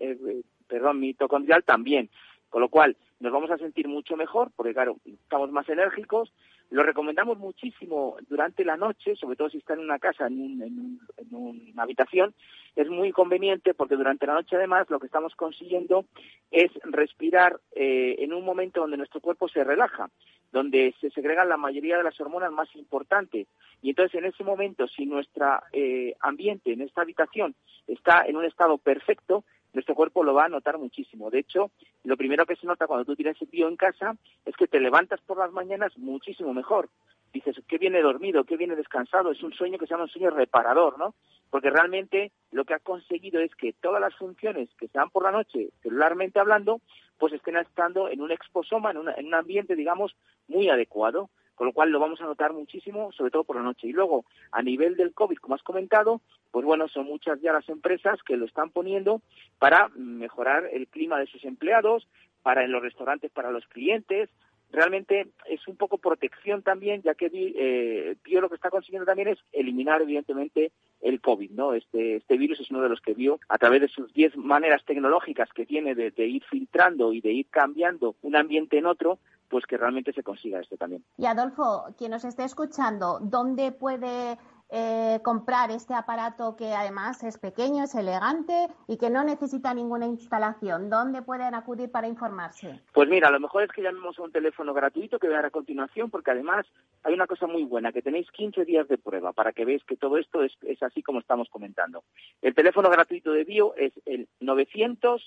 [0.00, 2.08] eh, perdón, mitocondrial también.
[2.54, 6.32] Con lo cual, nos vamos a sentir mucho mejor, porque claro, estamos más enérgicos.
[6.70, 11.00] Lo recomendamos muchísimo durante la noche, sobre todo si está en una casa, en,
[11.32, 12.32] una habitación.
[12.76, 16.04] Es muy conveniente porque durante la noche, además, lo que estamos consiguiendo
[16.52, 20.08] es respirar eh, en un momento donde nuestro cuerpo se relaja,
[20.52, 23.48] donde se segregan la mayoría de las hormonas más importantes.
[23.82, 27.56] Y entonces, en ese momento, si nuestro eh, ambiente en esta habitación
[27.88, 29.42] está en un estado perfecto,
[29.74, 31.30] nuestro cuerpo lo va a notar muchísimo.
[31.30, 31.70] De hecho,
[32.04, 35.20] lo primero que se nota cuando tú tienes pío en casa es que te levantas
[35.20, 36.88] por las mañanas muchísimo mejor.
[37.32, 40.30] Dices, qué viene dormido, qué viene descansado, es un sueño que se llama un sueño
[40.30, 41.14] reparador, ¿no?
[41.50, 45.24] Porque realmente lo que ha conseguido es que todas las funciones que se dan por
[45.24, 46.80] la noche, celularmente hablando,
[47.18, 51.90] pues estén estando en un exposoma, en un ambiente, digamos, muy adecuado con lo cual
[51.90, 53.86] lo vamos a notar muchísimo, sobre todo por la noche.
[53.86, 57.68] Y luego, a nivel del COVID, como has comentado, pues bueno, son muchas ya las
[57.68, 59.22] empresas que lo están poniendo
[59.58, 62.06] para mejorar el clima de sus empleados,
[62.42, 64.30] para en los restaurantes para los clientes.
[64.70, 69.28] Realmente es un poco protección también, ya que eh, Bio lo que está consiguiendo también
[69.28, 71.74] es eliminar, evidentemente, el COVID, ¿no?
[71.74, 74.84] Este, este virus es uno de los que vio a través de sus diez maneras
[74.84, 79.18] tecnológicas que tiene de, de ir filtrando y de ir cambiando un ambiente en otro,
[79.54, 81.04] pues que realmente se consiga esto también.
[81.16, 84.36] Y Adolfo, quien nos esté escuchando, ¿dónde puede
[84.68, 90.06] eh, comprar este aparato que además es pequeño, es elegante y que no necesita ninguna
[90.06, 90.90] instalación?
[90.90, 92.80] ¿Dónde pueden acudir para informarse?
[92.92, 95.46] Pues mira, lo mejor es que llamemos a un teléfono gratuito que voy a dar
[95.46, 96.66] a continuación, porque además
[97.04, 99.96] hay una cosa muy buena, que tenéis 15 días de prueba para que veáis que
[99.96, 102.02] todo esto es, es así como estamos comentando.
[102.42, 105.22] El teléfono gratuito de Bio es el 900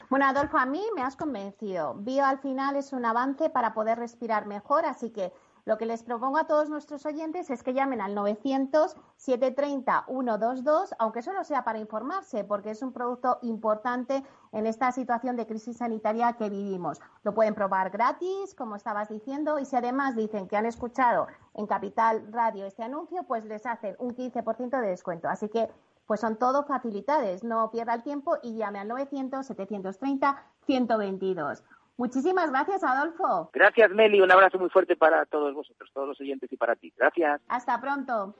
[0.09, 1.93] Bueno, Adolfo, a mí me has convencido.
[1.95, 5.31] Bio al final es un avance para poder respirar mejor, así que
[5.67, 11.43] lo que les propongo a todos nuestros oyentes es que llamen al 900-730-122, aunque solo
[11.43, 16.49] sea para informarse, porque es un producto importante en esta situación de crisis sanitaria que
[16.49, 17.01] vivimos.
[17.23, 21.67] Lo pueden probar gratis, como estabas diciendo, y si además dicen que han escuchado en
[21.67, 25.27] Capital Radio este anuncio, pues les hacen un 15% de descuento.
[25.27, 25.69] Así que
[26.05, 27.43] pues son todo facilidades.
[27.43, 31.61] No pierda el tiempo y llame al 900-730-122.
[31.97, 33.49] Muchísimas gracias, Adolfo.
[33.51, 34.21] Gracias, Meli.
[34.21, 36.93] Un abrazo muy fuerte para todos vosotros, todos los oyentes y para ti.
[36.95, 37.41] Gracias.
[37.47, 38.35] Hasta pronto.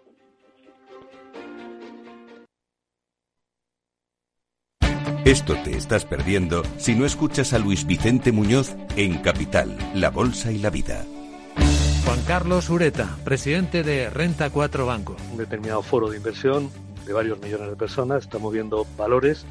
[5.25, 10.51] Esto te estás perdiendo si no escuchas a Luis Vicente Muñoz en Capital, La Bolsa
[10.51, 11.03] y la Vida.
[12.05, 15.17] Juan Carlos Ureta, presidente de Renta 4 Banco.
[15.33, 16.69] Un determinado foro de inversión
[17.05, 19.45] de varios millones de personas está moviendo valores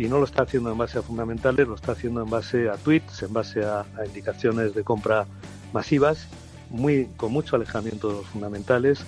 [0.00, 2.78] y no lo está haciendo en base a fundamentales, lo está haciendo en base a
[2.78, 5.26] tweets, en base a, indicaciones de compra
[5.74, 6.26] masivas,
[6.70, 9.04] muy, con mucho alejamiento de los fundamentales.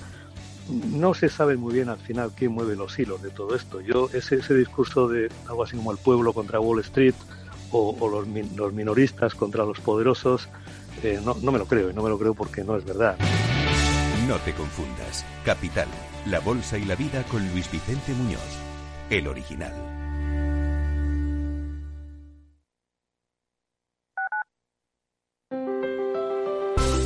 [0.68, 3.80] No se sabe muy bien al final quién mueve los hilos de todo esto.
[3.80, 7.14] Yo, ese, ese discurso de algo así como el pueblo contra Wall Street
[7.70, 10.50] o, los, los, minoristas contra los poderosos,
[11.02, 13.16] eh, no, no me lo creo y no me lo creo porque no es verdad.
[14.28, 15.24] No te confundas.
[15.42, 15.88] Capital,
[16.26, 18.58] la bolsa y la vida con Luis Vicente Muñoz,
[19.08, 19.91] el original.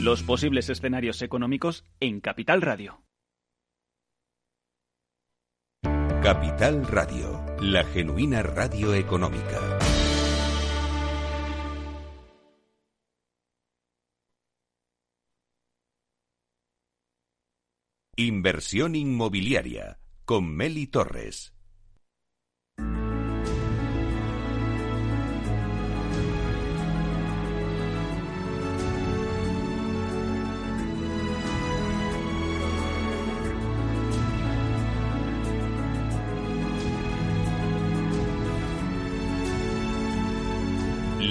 [0.00, 3.02] Los posibles escenarios económicos en Capital Radio.
[6.22, 9.78] Capital Radio, la genuina radio económica.
[18.16, 21.57] Inversión inmobiliaria con Meli Torres.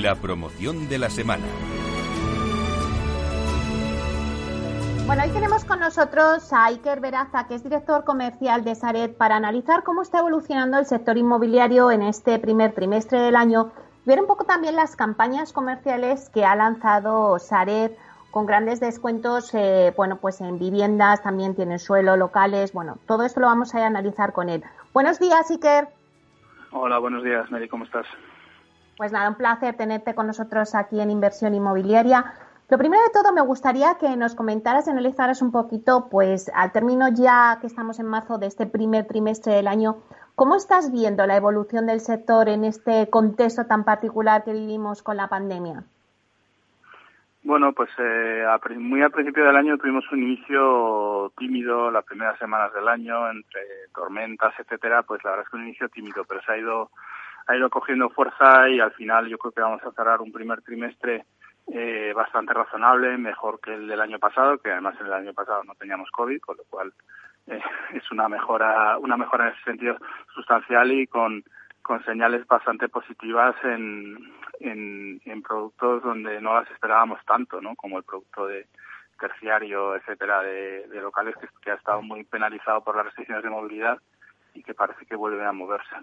[0.07, 1.43] La promoción de la semana.
[5.05, 9.35] Bueno, hoy tenemos con nosotros a Iker Veraza, que es director comercial de Saret, para
[9.35, 13.73] analizar cómo está evolucionando el sector inmobiliario en este primer trimestre del año.
[14.05, 17.97] Ver un poco también las campañas comerciales que ha lanzado Saret
[18.31, 23.41] con grandes descuentos, eh, bueno, pues en viviendas, también tienen suelo, locales, bueno, todo esto
[23.41, 24.63] lo vamos a analizar con él.
[24.93, 25.89] Buenos días, Iker.
[26.71, 28.07] Hola, buenos días, Mary, ¿cómo estás?
[28.97, 32.33] Pues nada, un placer tenerte con nosotros aquí en Inversión Inmobiliaria.
[32.67, 36.71] Lo primero de todo, me gustaría que nos comentaras y analizaras un poquito, pues al
[36.71, 39.97] término ya que estamos en marzo de este primer trimestre del año,
[40.33, 45.15] ¿cómo estás viendo la evolución del sector en este contexto tan particular que vivimos con
[45.15, 45.83] la pandemia?
[47.43, 48.43] Bueno, pues eh,
[48.79, 53.61] muy al principio del año tuvimos un inicio tímido, las primeras semanas del año, entre
[53.93, 56.89] tormentas, etcétera, pues la verdad es que un inicio tímido, pero se ha ido
[57.47, 60.61] ha ido cogiendo fuerza y al final yo creo que vamos a cerrar un primer
[60.61, 61.25] trimestre
[61.69, 65.63] eh, bastante razonable, mejor que el del año pasado, que además en el año pasado
[65.65, 66.93] no teníamos COVID, con lo cual
[67.47, 67.61] eh,
[67.93, 69.97] es una mejora, una mejora en ese sentido
[70.33, 71.43] sustancial y con,
[72.05, 74.17] señales bastante positivas en,
[74.59, 77.75] en, productos donde no las esperábamos tanto, ¿no?
[77.77, 78.67] Como el producto de
[79.17, 83.99] terciario, etcétera, de, de locales que, ha estado muy penalizado por las restricciones de movilidad
[84.53, 85.95] y que parece que vuelve a moverse.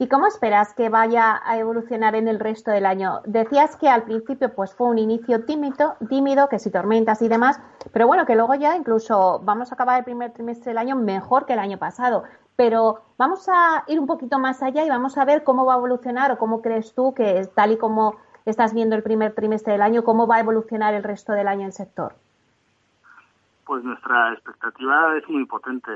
[0.00, 3.20] ¿Y cómo esperas que vaya a evolucionar en el resto del año?
[3.26, 7.60] Decías que al principio pues fue un inicio tímido, tímido, que si tormentas y demás,
[7.92, 11.44] pero bueno, que luego ya incluso vamos a acabar el primer trimestre del año mejor
[11.44, 12.24] que el año pasado.
[12.56, 15.76] Pero vamos a ir un poquito más allá y vamos a ver cómo va a
[15.76, 19.82] evolucionar o cómo crees tú que tal y como estás viendo el primer trimestre del
[19.82, 22.14] año, cómo va a evolucionar el resto del año el sector.
[23.70, 25.92] Pues nuestra expectativa es muy potente,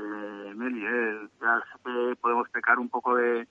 [0.55, 0.87] Meli.
[0.87, 1.29] ¿eh?
[1.41, 3.49] Ya que podemos pecar un poco de,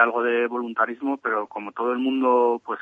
[0.00, 2.80] algo de voluntarismo, pero como todo el mundo, pues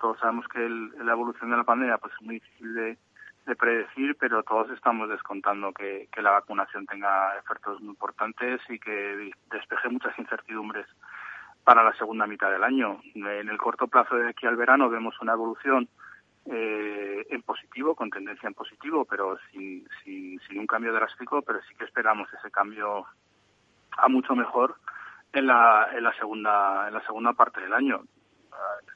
[0.00, 2.96] todos sabemos que la evolución de la pandemia pues es muy difícil de,
[3.58, 9.90] predecir, pero todos estamos descontando que, la vacunación tenga efectos muy importantes y que despeje
[9.90, 10.86] muchas incertidumbres
[11.64, 12.98] para la segunda mitad del año.
[13.14, 15.86] En el corto plazo de aquí al verano vemos una evolución
[16.46, 21.74] eh, en positivo, con tendencia en positivo, pero sin, sin, un cambio drástico, pero sí
[21.76, 23.06] que esperamos ese cambio
[23.96, 24.76] a mucho mejor
[25.32, 28.02] en la, en la segunda en la segunda parte del año.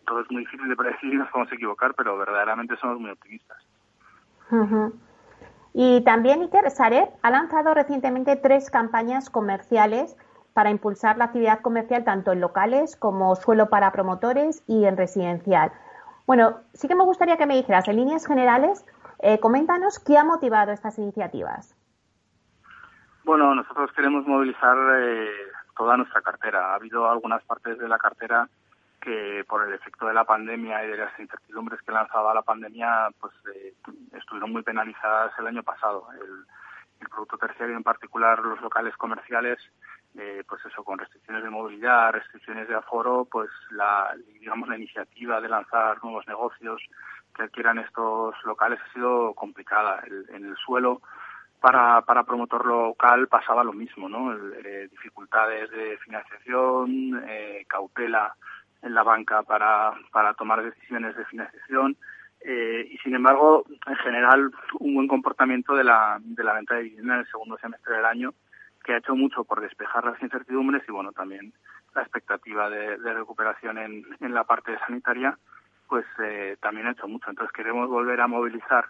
[0.07, 3.59] Todo es muy difícil de predecir y nos podemos equivocar, pero verdaderamente somos muy optimistas.
[5.75, 10.17] Y también Iker Saret ha lanzado recientemente tres campañas comerciales
[10.55, 15.73] para impulsar la actividad comercial tanto en locales como suelo para promotores y en residencial.
[16.29, 18.85] Bueno, sí que me gustaría que me dijeras, en líneas generales,
[19.21, 21.75] eh, coméntanos qué ha motivado estas iniciativas.
[23.25, 25.31] Bueno, nosotros queremos movilizar eh,
[25.75, 26.73] toda nuestra cartera.
[26.73, 28.47] Ha habido algunas partes de la cartera
[29.01, 33.09] que por el efecto de la pandemia y de las incertidumbres que lanzaba la pandemia,
[33.19, 33.73] pues eh,
[34.13, 36.09] estuvieron muy penalizadas el año pasado.
[36.13, 36.45] El,
[37.01, 39.57] el, producto terciario, en particular los locales comerciales,
[40.19, 45.41] eh, pues eso, con restricciones de movilidad, restricciones de aforo, pues la, digamos, la iniciativa
[45.41, 46.83] de lanzar nuevos negocios
[47.35, 50.03] que adquieran estos locales ha sido complicada.
[50.35, 51.01] en el suelo,
[51.61, 54.35] para, para promotor local pasaba lo mismo, ¿no?
[54.35, 58.35] Eh, dificultades de financiación, eh, cautela
[58.83, 61.97] en la banca para, para tomar decisiones de financiación
[62.41, 66.85] eh, y sin embargo, en general, un buen comportamiento de la, de la venta de
[66.85, 68.35] vivienda en el segundo semestre del año
[68.89, 71.53] que ha hecho mucho por despejar las incertidumbres y bueno, también
[71.95, 75.37] la expectativa de, recuperación en, en, la parte sanitaria,
[75.87, 77.29] pues eh, también ha hecho mucho.
[77.29, 78.87] Entonces queremos volver a movilizar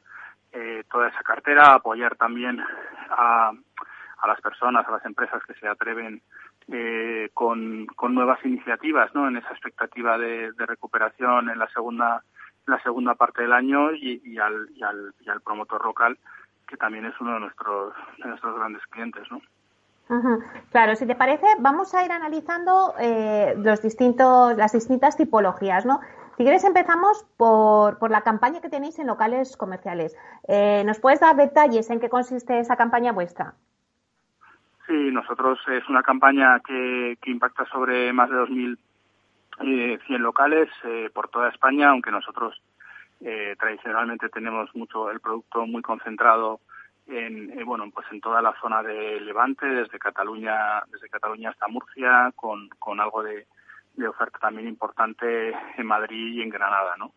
[0.52, 2.60] eh, toda esa cartera, apoyar también
[3.10, 3.50] a,
[4.18, 6.22] a las personas, a las empresas que se atreven
[6.68, 9.26] eh, con, nuevas iniciativas, ¿no?
[9.26, 12.22] En esa expectativa de, recuperación en la segunda
[12.66, 16.16] la segunda parte del año y, y, al, y, al, y al promotor local
[16.68, 19.40] que también es uno de nuestros de nuestros grandes clientes, ¿no?
[20.70, 26.00] Claro, si te parece, vamos a ir analizando eh, los distintos, las distintas tipologías, ¿no?
[26.38, 30.16] Si quieres, empezamos por, por la campaña que tenéis en locales comerciales.
[30.46, 33.54] Eh, ¿Nos puedes dar detalles en qué consiste esa campaña vuestra?
[34.86, 38.78] Sí, nosotros es una campaña que, impacta sobre más de 2.100
[39.62, 42.54] eh, locales eh, por toda España, aunque nosotros
[43.58, 46.60] tradicionalmente tenemos mucho el producto muy concentrado
[47.08, 52.32] en, bueno pues en toda la zona de Levante desde Cataluña desde Cataluña hasta Murcia
[52.36, 53.46] con, con algo de,
[54.08, 57.12] oferta también importante en Madrid y en Granada no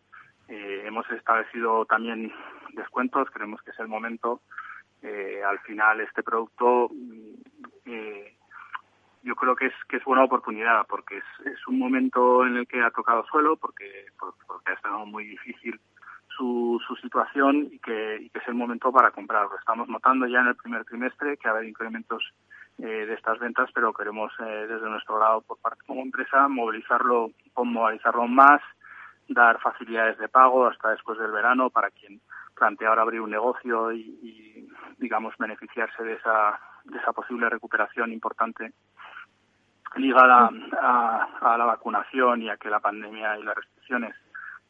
[0.48, 2.32] eh, hemos establecido también
[2.74, 4.40] descuentos creemos que es el momento.
[5.02, 7.34] Eh, al final este producto mm,
[7.86, 8.36] eh,
[9.22, 12.66] yo creo que es que es buena oportunidad porque es, es un momento en el
[12.66, 15.80] que ha tocado suelo porque porque ha estado muy difícil
[16.42, 19.56] su, su situación y que, y que es el momento para comprarlo.
[19.56, 22.24] Estamos notando ya en el primer trimestre que ha habido incrementos
[22.78, 27.30] eh, de estas ventas, pero queremos eh, desde nuestro lado, por parte como empresa, movilizarlo,
[27.56, 28.60] movilizarlo más,
[29.28, 32.20] dar facilidades de pago hasta después del verano para quien
[32.56, 38.72] plantea ahora abrir un negocio y, digamos, beneficiarse de esa, de esa posible recuperación importante
[39.94, 40.50] ligada
[40.80, 44.16] a, a la vacunación y a que la pandemia y las restricciones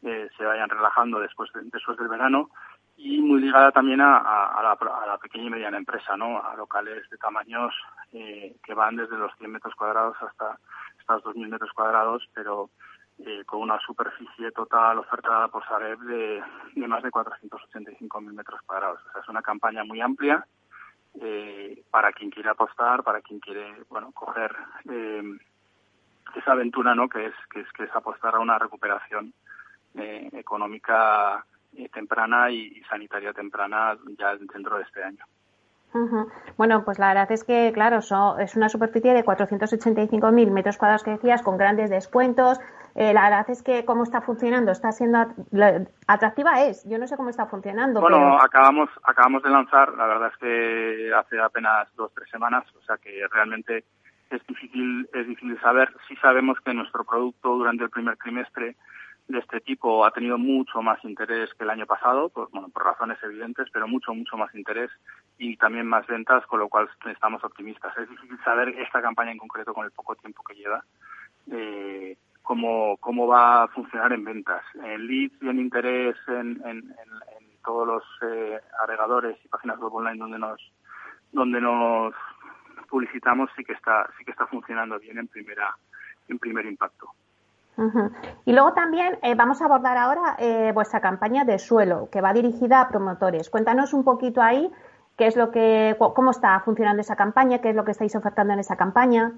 [0.02, 2.50] eh, se vayan relajando después, después del verano
[2.96, 6.42] y muy ligada también a, a, la, a, la, pequeña y mediana empresa, ¿no?
[6.42, 7.74] A locales de tamaños
[8.12, 10.58] eh, que van desde los 100 metros cuadrados hasta,
[11.08, 12.70] los 2.000 metros cuadrados, pero
[13.18, 16.42] eh, con una superficie total ofertada por Sareb de,
[16.74, 19.00] de más de 485.000 metros cuadrados.
[19.08, 20.46] O sea, es una campaña muy amplia
[21.20, 24.54] eh, para quien quiere apostar, para quien quiere, bueno, coger
[24.88, 25.22] eh,
[26.36, 27.08] esa aventura, ¿no?
[27.08, 29.34] Que es, que es, que es apostar a una recuperación
[29.94, 31.44] eh, económica
[31.76, 35.24] eh, temprana y, sanitaria temprana ya dentro de este año.
[36.56, 37.98] Bueno, pues la verdad es que, claro,
[38.38, 42.58] es una superficie de 485.000 metros cuadrados que decías, con grandes descuentos.
[42.94, 45.18] Eh, la verdad es que cómo está funcionando, está siendo
[46.06, 46.86] atractiva es.
[46.88, 48.00] Yo no sé cómo está funcionando.
[48.00, 52.82] Bueno, acabamos acabamos de lanzar, la verdad es que hace apenas dos tres semanas, o
[52.82, 53.84] sea que realmente
[54.30, 55.90] es difícil es difícil saber.
[56.06, 58.76] Sí sabemos que nuestro producto durante el primer trimestre
[59.28, 62.84] de este tipo ha tenido mucho más interés que el año pasado, por, bueno, por
[62.84, 64.90] razones evidentes, pero mucho, mucho más interés
[65.38, 67.96] y también más ventas, con lo cual estamos optimistas.
[67.96, 70.84] Es difícil saber esta campaña en concreto con el poco tiempo que lleva.
[71.50, 74.64] Eh, cómo, cómo va a funcionar en ventas.
[74.74, 76.94] En leads y en interés en, en,
[77.64, 80.60] todos los eh, agregadores y páginas web online donde nos
[81.30, 82.12] donde nos
[82.90, 85.72] publicitamos sí que está sí que está funcionando bien en primera
[86.26, 87.10] en primer impacto.
[88.44, 92.32] Y luego también eh, vamos a abordar ahora eh, vuestra campaña de suelo, que va
[92.32, 93.48] dirigida a promotores.
[93.48, 94.70] Cuéntanos un poquito ahí
[95.16, 98.52] qué es lo que, cómo está funcionando esa campaña, qué es lo que estáis ofertando
[98.52, 99.32] en esa campaña.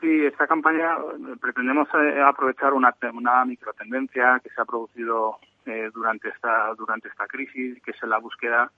[0.00, 1.88] Sí, esta campaña eh, pretendemos
[2.24, 5.38] aprovechar una, una microtendencia que se ha producido
[5.94, 8.70] durante esta durante esta crisis, que es la búsqueda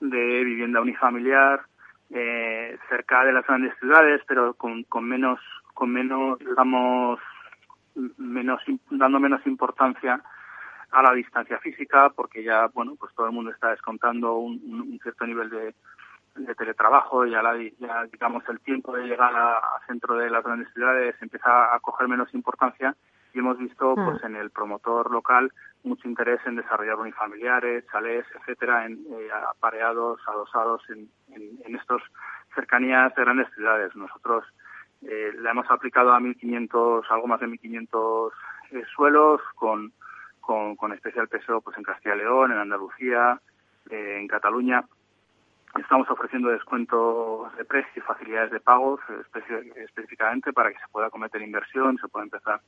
[0.00, 1.62] de vivienda unifamiliar
[2.08, 5.40] cerca de las grandes ciudades, pero con, con menos
[5.74, 7.18] con menos digamos
[8.16, 10.20] menos dando menos importancia
[10.90, 14.98] a la distancia física porque ya bueno pues todo el mundo está descontando un, un
[15.02, 15.74] cierto nivel de,
[16.36, 20.72] de teletrabajo ya, la, ya digamos el tiempo de llegar al centro de las grandes
[20.72, 22.94] ciudades empieza a coger menos importancia
[23.34, 24.04] y hemos visto mm.
[24.04, 25.52] pues en el promotor local
[25.84, 32.02] mucho interés en desarrollar unifamiliares, chalés, etcétera, en eh, apareados, adosados en, en, en estos
[32.54, 33.94] cercanías de grandes ciudades.
[33.94, 34.44] Nosotros
[35.02, 38.30] eh, la hemos aplicado a 1.500, algo más de 1.500
[38.72, 39.92] eh, suelos, con,
[40.40, 43.40] con, especial peso pues en Castilla y León, en Andalucía,
[43.90, 44.84] eh, en Cataluña.
[45.78, 49.00] Estamos ofreciendo descuentos de precio y facilidades de pagos
[49.76, 52.60] específicamente para que se pueda cometer inversión, se pueda empezar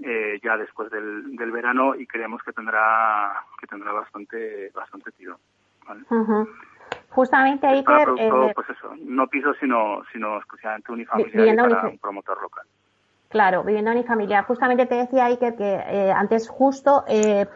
[0.00, 5.40] eh, ya después del, del, verano y creemos que tendrá que tendrá bastante bastante tiro.
[7.10, 12.66] Justamente ahí que pues eso, no piso sino sino exclusivamente unifamiliar para un promotor local.
[13.28, 14.44] Claro, vivienda unifamiliar.
[14.44, 17.46] Justamente te decía Iker que eh, antes justo eh,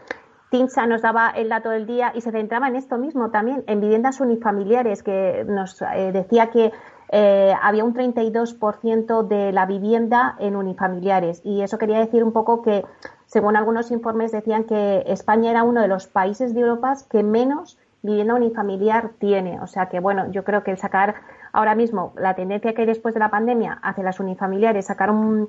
[0.53, 3.80] Tincha nos daba el dato del día y se centraba en esto mismo también, en
[3.80, 6.72] viviendas unifamiliares, que nos eh, decía que
[7.11, 11.40] eh, había un 32% de la vivienda en unifamiliares.
[11.42, 12.84] Y eso quería decir un poco que,
[13.24, 17.78] según algunos informes, decían que España era uno de los países de Europa que menos
[18.03, 19.61] vivienda unifamiliar tiene.
[19.61, 21.14] O sea que, bueno, yo creo que el sacar
[21.53, 25.48] ahora mismo la tendencia que hay después de la pandemia hacia las unifamiliares, sacar un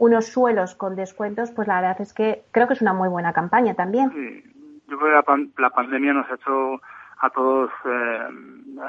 [0.00, 3.34] unos suelos con descuentos, pues la verdad es que creo que es una muy buena
[3.34, 4.10] campaña también.
[4.10, 4.42] Sí,
[4.88, 6.80] yo creo que la, pandemia nos ha hecho
[7.18, 8.18] a todos eh,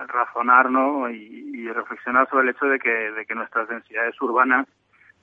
[0.07, 1.09] razonar ¿no?
[1.09, 4.67] Y, reflexionar sobre el hecho de que, de que nuestras densidades urbanas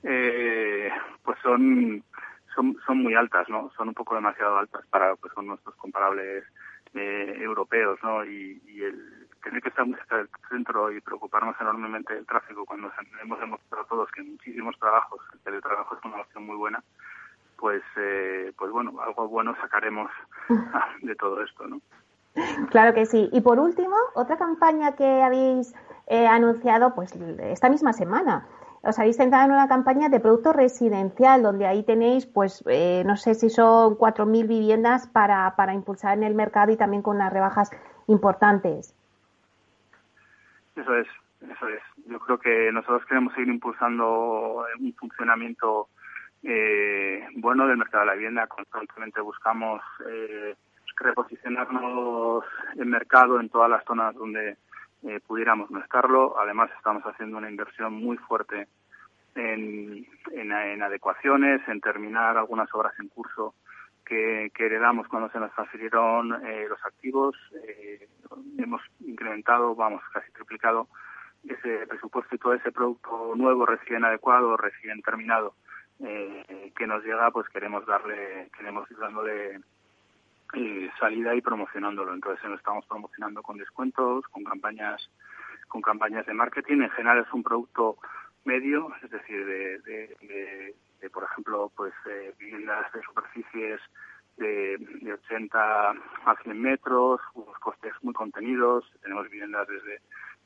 [0.03, 0.91] eh,
[1.23, 2.03] pues son,
[2.55, 3.71] son, son muy altas, ¿no?
[3.77, 6.45] Son un poco demasiado altas para pues, son nuestros comparables
[6.95, 8.25] eh, europeos, ¿no?
[8.25, 12.65] Y, y el, tener que estar muy cerca del centro y preocuparnos enormemente del tráfico
[12.67, 12.91] cuando
[13.23, 16.83] hemos demostrado todos que en muchísimos trabajos el teletrabajo es una opción muy buena,
[17.57, 20.11] pues, eh, pues bueno, algo bueno sacaremos
[21.03, 21.81] de todo esto, ¿no?
[22.71, 23.29] Claro que sí.
[23.33, 25.75] Y por último, otra campaña que habéis
[26.07, 28.47] eh, anunciado, pues esta misma semana.
[28.83, 33.17] Os habéis centrado en una campaña de producto residencial, donde ahí tenéis, pues, eh, no
[33.17, 37.33] sé si son 4.000 viviendas para, para impulsar en el mercado y también con unas
[37.33, 37.71] rebajas
[38.07, 38.95] importantes.
[40.77, 41.09] Eso es,
[41.43, 41.83] eso es.
[42.07, 45.89] Yo creo que nosotros queremos seguir impulsando un funcionamiento
[46.43, 48.47] eh, bueno del mercado de la vivienda.
[48.47, 50.55] Constantemente buscamos eh,
[50.97, 52.45] reposicionarnos
[52.77, 54.57] en mercado en todas las zonas donde
[55.07, 56.39] eh, pudiéramos no estarlo.
[56.39, 58.69] Además, estamos haciendo una inversión muy fuerte
[59.35, 63.55] en, en, adecuaciones, en terminar algunas obras en curso
[64.05, 67.37] que, heredamos cuando se nos transfirieron eh, los activos.
[67.67, 68.09] Eh,
[68.59, 70.89] hemos incrementado, vamos, casi triplicado
[71.49, 75.55] ese presupuesto y todo ese producto nuevo, recién adecuado, recién terminado,
[76.01, 79.61] eh, que nos llega, pues queremos darle, queremos ir dándole
[80.55, 82.15] eh, salida y promocionándolo.
[82.15, 85.11] Entonces lo estamos promocionando con descuentos, con campañas,
[85.69, 86.83] con campañas de marketing.
[86.83, 87.99] En general es un producto
[88.45, 93.81] medio, es decir, de, de, de, por ejemplo, pues eh, viviendas de superficies
[94.39, 98.85] de, de 80 a 100 metros, unos costes muy contenidos.
[99.03, 100.01] Tenemos viviendas desde,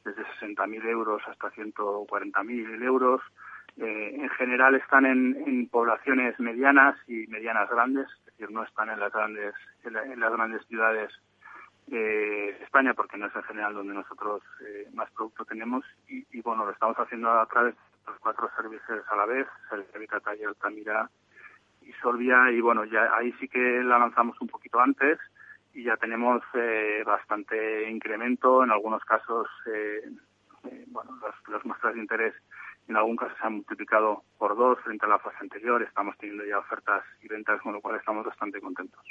[0.05, 3.21] desde 60.000 euros hasta 140.000 euros.
[3.79, 9.13] Eh, en general están en, poblaciones medianas y medianas grandes, es no están en las
[9.13, 11.11] grandes, en, las grandes ciudades
[11.87, 15.85] de España, porque no es en general donde nosotros eh, más producto tenemos.
[16.09, 19.47] Y, bueno, lo estamos haciendo a través de los cuatro servicios a la vez,
[19.95, 21.09] Habitat y Altamira
[21.83, 25.19] y Solvia y bueno, ya ahí sí que la lanzamos un poquito antes
[25.75, 30.03] y ya tenemos eh, bastante incremento, en algunos casos, eh,
[30.65, 31.19] eh, bueno,
[31.49, 32.35] las muestras de interés
[32.93, 36.45] en algún caso se han multiplicado por dos frente a la fase anterior, estamos teniendo
[36.45, 39.03] ya ofertas y ventas, con lo cual estamos bastante contentos.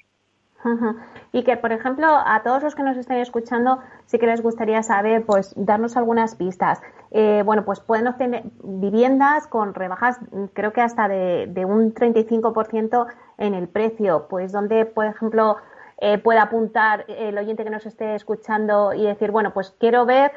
[1.31, 4.83] Y que, por ejemplo, a todos los que nos estén escuchando, sí que les gustaría
[4.83, 6.79] saber, pues, darnos algunas pistas.
[7.09, 10.19] Eh, bueno, pues pueden obtener viviendas con rebajas,
[10.53, 13.07] creo que hasta de, de un 35%
[13.39, 14.27] en el precio.
[14.29, 15.57] Pues, donde, por ejemplo,
[16.03, 20.31] eh, puede apuntar el oyente que nos esté escuchando y decir, bueno, pues quiero ver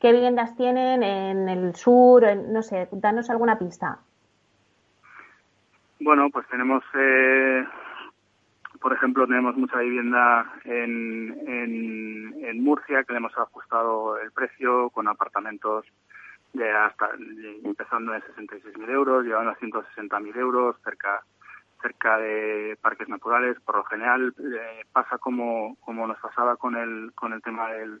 [0.00, 3.98] qué viviendas tienen en el sur, no sé, darnos alguna pista.
[5.98, 7.64] Bueno, pues tenemos eh,
[8.80, 15.08] por ejemplo, tenemos mucha vivienda en, en, Murcia que le hemos ajustado el precio con
[15.08, 15.84] apartamentos
[16.52, 17.10] de hasta
[17.64, 21.22] empezando en 66.000 euros, llegando a 160.000 euros, cerca
[21.82, 23.60] cerca de parques naturales.
[23.60, 28.00] Por lo general eh, pasa como, como nos pasaba con el con el tema del,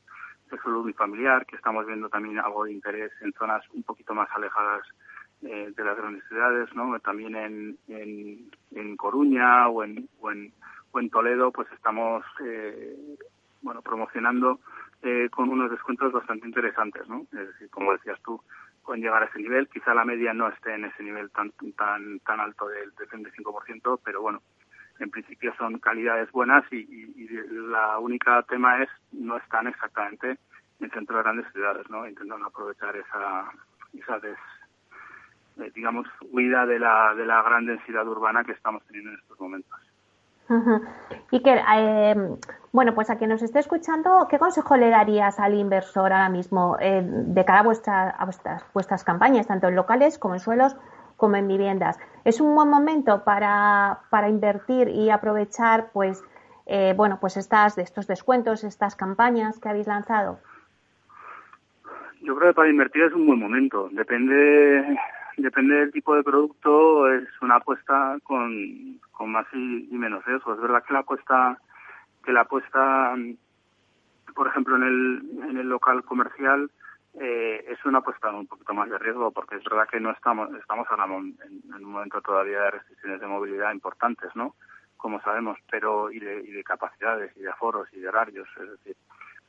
[0.50, 4.28] del suelo unifamiliar, que estamos viendo también algo de interés en zonas un poquito más
[4.34, 4.82] alejadas
[5.42, 6.98] eh, de las grandes ciudades, ¿no?
[7.00, 10.52] También en, en, en Coruña o en, o en
[10.98, 12.96] en Toledo pues estamos eh,
[13.62, 14.60] bueno promocionando
[15.02, 17.22] eh, con unos descuentos bastante interesantes, ¿no?
[17.32, 18.40] Es decir, como decías tú,
[18.84, 19.68] pueden llegar a ese nivel.
[19.68, 24.22] Quizá la media no esté en ese nivel tan tan tan alto del 35%, pero
[24.22, 24.42] bueno,
[24.98, 26.86] en principio son calidades buenas y,
[27.50, 30.38] la única tema es no están exactamente
[30.80, 32.06] en centro de grandes ciudades, ¿no?
[32.06, 33.50] Intentando aprovechar esa
[33.98, 34.38] esa des,
[35.58, 39.40] eh, digamos huida de la de la gran densidad urbana que estamos teniendo en estos
[39.40, 39.80] momentos.
[41.32, 42.14] Y que, eh,
[42.72, 46.76] bueno, pues a quien nos esté escuchando, ¿qué consejo le darías al inversor ahora mismo
[46.80, 50.76] eh, de cara a, a vuestras, vuestras campañas, tanto en locales como en suelos
[51.16, 51.98] como en viviendas?
[52.24, 56.22] ¿Es un buen momento para, para invertir y aprovechar, pues,
[56.66, 60.38] eh, bueno, pues estas, estos descuentos, estas campañas que habéis lanzado?
[62.22, 63.88] Yo creo que para invertir es un buen momento.
[63.92, 64.98] Depende
[65.36, 70.54] depende del tipo de producto, es una apuesta con, con más y, menos riesgo.
[70.54, 71.58] Es verdad que la apuesta,
[72.24, 73.14] que la apuesta,
[74.34, 76.70] por ejemplo, en el, en el local comercial,
[77.18, 80.50] eh, es una apuesta un poquito más de riesgo porque es verdad que no estamos
[80.54, 81.36] estamos ahora en,
[81.74, 84.54] un momento todavía de restricciones de movilidad importantes no
[84.96, 88.70] como sabemos pero y de, y de capacidades y de aforos y de horarios es
[88.70, 88.96] decir.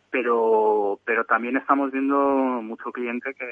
[0.09, 3.49] Pero pero también estamos viendo mucho cliente que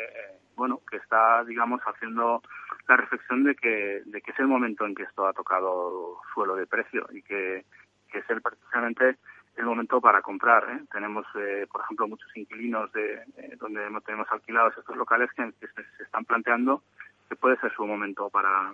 [0.56, 2.42] bueno que está digamos haciendo
[2.88, 6.56] la reflexión de que de que es el momento en que esto ha tocado suelo
[6.56, 7.66] de precio y que,
[8.10, 9.18] que es el precisamente
[9.58, 10.84] el momento para comprar ¿eh?
[10.92, 16.04] tenemos eh, por ejemplo muchos inquilinos de eh, donde tenemos alquilados estos locales que, se,
[16.04, 16.84] están planteando
[17.30, 18.74] que puede ser su momento para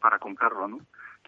[0.00, 0.78] para comprarlo no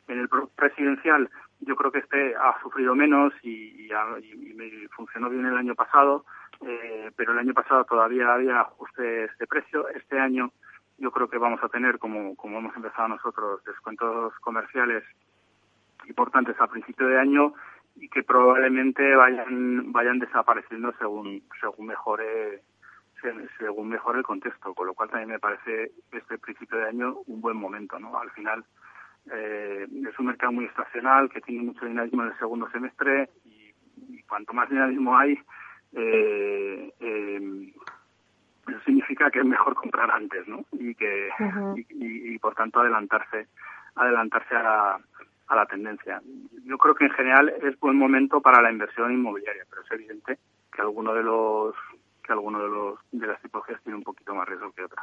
[0.08, 1.30] en el presidencial
[1.60, 6.24] yo creo que este ha sufrido menos y, y, funcionó bien el año pasado,
[6.66, 9.88] eh, pero el año pasado todavía había ajustes de precio.
[9.88, 10.52] Este año
[10.98, 15.04] yo creo que vamos a tener, como, como hemos empezado nosotros, descuentos comerciales
[16.06, 17.54] importantes a principio de año
[17.96, 22.62] y que probablemente vayan vayan desapareciendo según según mejore
[23.58, 27.40] según mejore el contexto, con lo cual también me parece este principio de año un
[27.40, 28.18] buen momento, ¿no?
[28.18, 28.64] Al final
[29.30, 33.74] eh, es un mercado muy estacional que tiene mucho dinamismo en el segundo semestre y,
[34.22, 35.38] cuanto más dinamismo hay,
[35.92, 37.72] eh, eh,
[38.68, 40.64] eso significa que es mejor comprar antes, ¿no?
[40.72, 41.30] Y que
[41.90, 43.48] y, por tanto adelantarse
[43.96, 44.98] adelantarse a
[45.50, 46.22] a la tendencia.
[46.64, 50.38] Yo creo que en general es buen momento para la inversión inmobiliaria, pero es evidente
[50.72, 51.74] que alguno de los
[52.22, 55.02] que alguno de los de las tipologías tiene un poquito más riesgo que otra.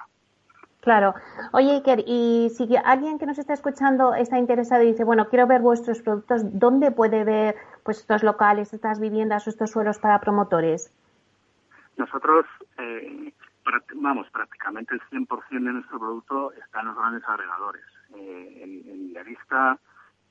[0.80, 1.16] Claro.
[1.52, 5.48] Oye, Iker, y si alguien que nos está escuchando está interesado y dice, bueno, quiero
[5.48, 10.22] ver vuestros productos, ¿dónde puede ver pues estos locales, estas viviendas o estos suelos para
[10.22, 10.94] promotores?
[11.98, 12.46] Nosotros,
[12.78, 13.34] eh,
[13.96, 17.84] vamos, prácticamente el 100% de nuestro producto está en los grandes agregadores.
[18.16, 19.78] Eh, en, en Idealista,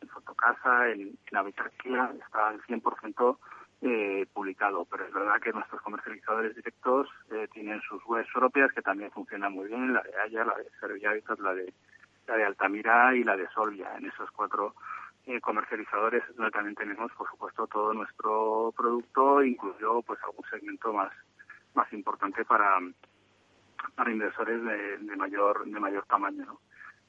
[0.07, 3.39] en Fotocasa, en, en Habitarquía, está el 100%
[3.83, 8.83] eh, publicado, pero es verdad que nuestros comercializadores directos eh, tienen sus webs propias que
[8.83, 11.73] también funcionan muy bien, la de Haya, la de Servia la de
[12.27, 13.97] la de Altamira y la de Solvia.
[13.97, 14.75] En esos cuatro
[15.27, 21.13] eh, comercializadores donde también tenemos, por supuesto, todo nuestro producto, incluso pues algún segmento más
[21.75, 22.79] más importante para
[23.95, 26.61] para inversores de, de mayor de mayor tamaño, ¿no?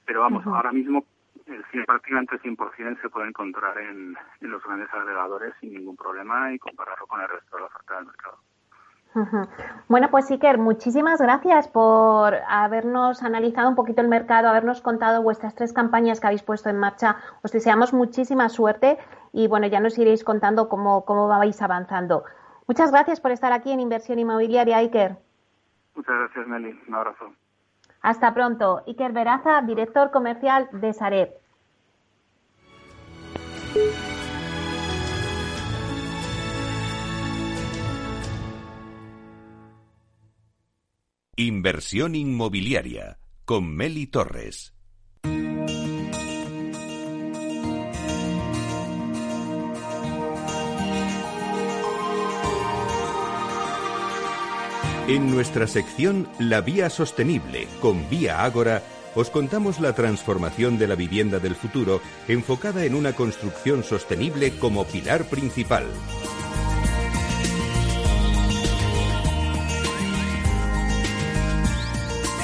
[0.05, 1.05] Pero vamos, ahora mismo
[1.45, 6.59] el prácticamente el 100% se puede encontrar en, los grandes agregadores sin ningún problema y
[6.59, 8.38] compararlo con el resto de la oferta del mercado.
[9.88, 15.55] Bueno, pues Iker, muchísimas gracias por habernos analizado un poquito el mercado, habernos contado vuestras
[15.55, 17.17] tres campañas que habéis puesto en marcha.
[17.41, 18.99] Os deseamos muchísima suerte
[19.33, 22.25] y bueno, ya nos iréis contando cómo, cómo vais avanzando.
[22.67, 25.17] Muchas gracias por estar aquí en Inversión Inmobiliaria, Iker.
[25.95, 26.79] Muchas gracias, Nelly.
[26.88, 27.33] Un abrazo.
[28.07, 28.83] Hasta pronto.
[28.87, 31.29] Iker Veraza, director comercial de Sareb.
[41.35, 44.76] Inversión inmobiliaria con Meli Torres.
[55.07, 58.83] En nuestra sección La Vía Sostenible con Vía Ágora,
[59.15, 64.83] os contamos la transformación de la vivienda del futuro enfocada en una construcción sostenible como
[64.83, 65.85] pilar principal.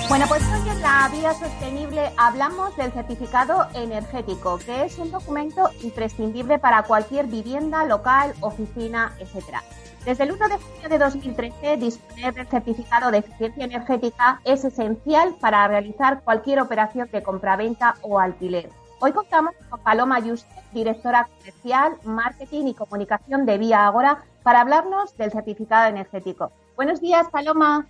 [0.07, 5.69] Bueno, pues hoy en la Vía Sostenible hablamos del certificado energético, que es un documento
[5.81, 9.63] imprescindible para cualquier vivienda, local, oficina, etcétera.
[10.05, 15.33] Desde el 1 de junio de 2013, disponer del certificado de eficiencia energética es esencial
[15.39, 18.69] para realizar cualquier operación de compraventa o alquiler.
[18.99, 25.15] Hoy contamos con Paloma Yuste, directora comercial, marketing y comunicación de Vía Agora, para hablarnos
[25.15, 26.51] del certificado energético.
[26.75, 27.87] Buenos días, Paloma.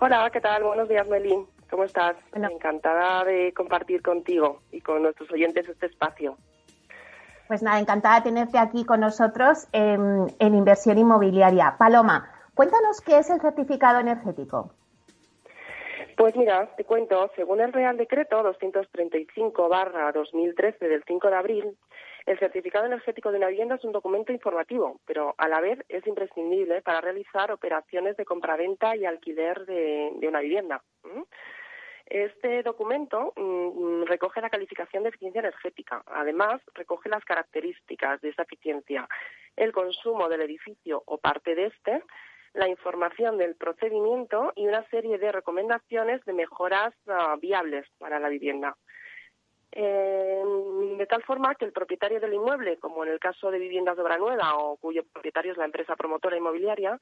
[0.00, 0.64] Hola, ¿qué tal?
[0.64, 1.46] Buenos días, Melín.
[1.70, 2.16] ¿Cómo estás?
[2.34, 6.36] Encantada de compartir contigo y con nuestros oyentes este espacio.
[7.50, 11.74] Pues nada, encantada de tenerte aquí con nosotros en, inversión inmobiliaria.
[11.76, 14.72] Paloma, cuéntanos qué es el certificado energético.
[16.16, 21.76] Pues mira, te cuento, según el Real Decreto 235-2013 del 5 de abril,
[22.24, 26.06] El certificado energético de una vivienda es un documento informativo, pero a la vez es
[26.06, 30.84] imprescindible para realizar operaciones de compraventa y alquiler de, una vivienda.
[32.10, 36.02] Este documento mm, recoge la calificación de eficiencia energética.
[36.06, 39.08] Además, recoge las características de esa eficiencia,
[39.54, 42.02] el consumo del edificio o parte de este,
[42.52, 48.28] la información del procedimiento y una serie de recomendaciones de mejoras ah, viables para la
[48.28, 48.76] vivienda.
[49.72, 54.02] De tal forma que el propietario del inmueble, como en el caso de viviendas de
[54.02, 56.98] obra nueva o cuyo propietario es la empresa promotora inmobiliaria,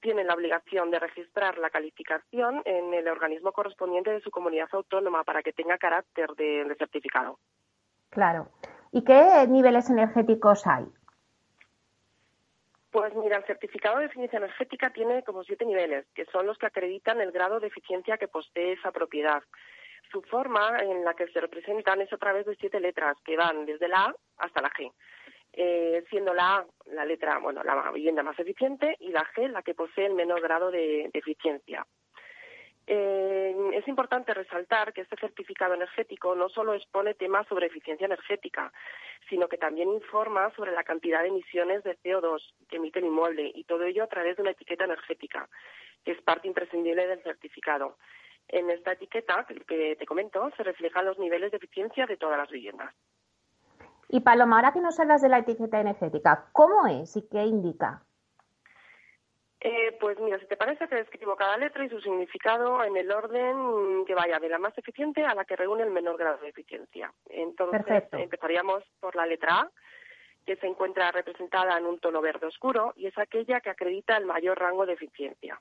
[0.00, 5.24] tiene la obligación de registrar la calificación en el organismo correspondiente de su comunidad autónoma
[5.24, 7.38] para que tenga carácter de, certificado.
[8.10, 8.48] Claro.
[8.92, 10.86] ¿Y qué niveles energéticos hay?
[12.90, 16.66] Pues mira, el certificado de eficiencia energética tiene como siete niveles, que son los que
[16.66, 19.42] acreditan el grado de eficiencia que posee esa propiedad.
[20.10, 23.64] Su forma en la que se representan es a través de siete letras que van
[23.64, 24.92] desde la A hasta la G.
[25.52, 29.62] Eh, siendo la A la letra, bueno, la vivienda más eficiente y la G la
[29.62, 31.86] que posee el menor grado de, eficiencia.
[32.86, 38.72] Eh, es importante resaltar que este certificado energético no solo expone temas sobre eficiencia energética,
[39.28, 43.52] sino que también informa sobre la cantidad de emisiones de CO2 que emite el inmueble
[43.54, 45.48] y todo ello a través de una etiqueta energética,
[46.04, 47.96] que es parte imprescindible del certificado.
[48.52, 52.50] En esta etiqueta que te comento se reflejan los niveles de eficiencia de todas las
[52.50, 52.92] viviendas.
[54.08, 58.02] Y Paloma, ahora que nos hablas de la etiqueta energética, ¿cómo es y qué indica?
[59.60, 63.12] Eh, pues mira, si te parece, te describo cada letra y su significado en el
[63.12, 66.48] orden que vaya de la más eficiente a la que reúne el menor grado de
[66.48, 67.12] eficiencia.
[67.28, 69.70] Entonces, empezaríamos por la letra A,
[70.46, 74.24] que se encuentra representada en un tono verde oscuro y es aquella que acredita el
[74.24, 75.60] mayor rango de eficiencia.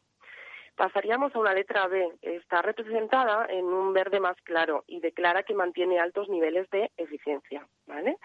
[0.79, 2.09] Pasaríamos a una letra B.
[2.21, 7.67] Está representada en un verde más claro y declara que mantiene altos niveles de eficiencia.
[7.85, 8.17] ¿vale?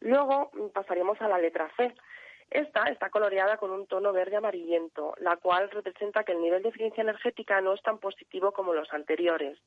[0.00, 1.94] Luego pasaríamos a la letra C.
[2.50, 6.68] Esta está coloreada con un tono verde amarillento, la cual representa que el nivel de
[6.68, 9.58] eficiencia energética no es tan positivo como los anteriores.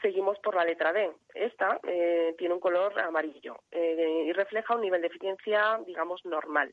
[0.00, 1.12] Seguimos por la letra D.
[1.34, 6.72] Esta eh, tiene un color amarillo eh, y refleja un nivel de eficiencia, digamos, normal.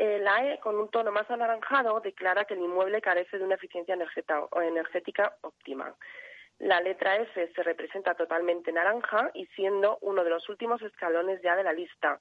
[0.00, 3.94] La E, con un tono más anaranjado, declara que el inmueble carece de una eficiencia
[3.94, 5.94] energética óptima.
[6.58, 11.56] La letra F se representa totalmente naranja y siendo uno de los últimos escalones ya
[11.56, 12.18] de la lista,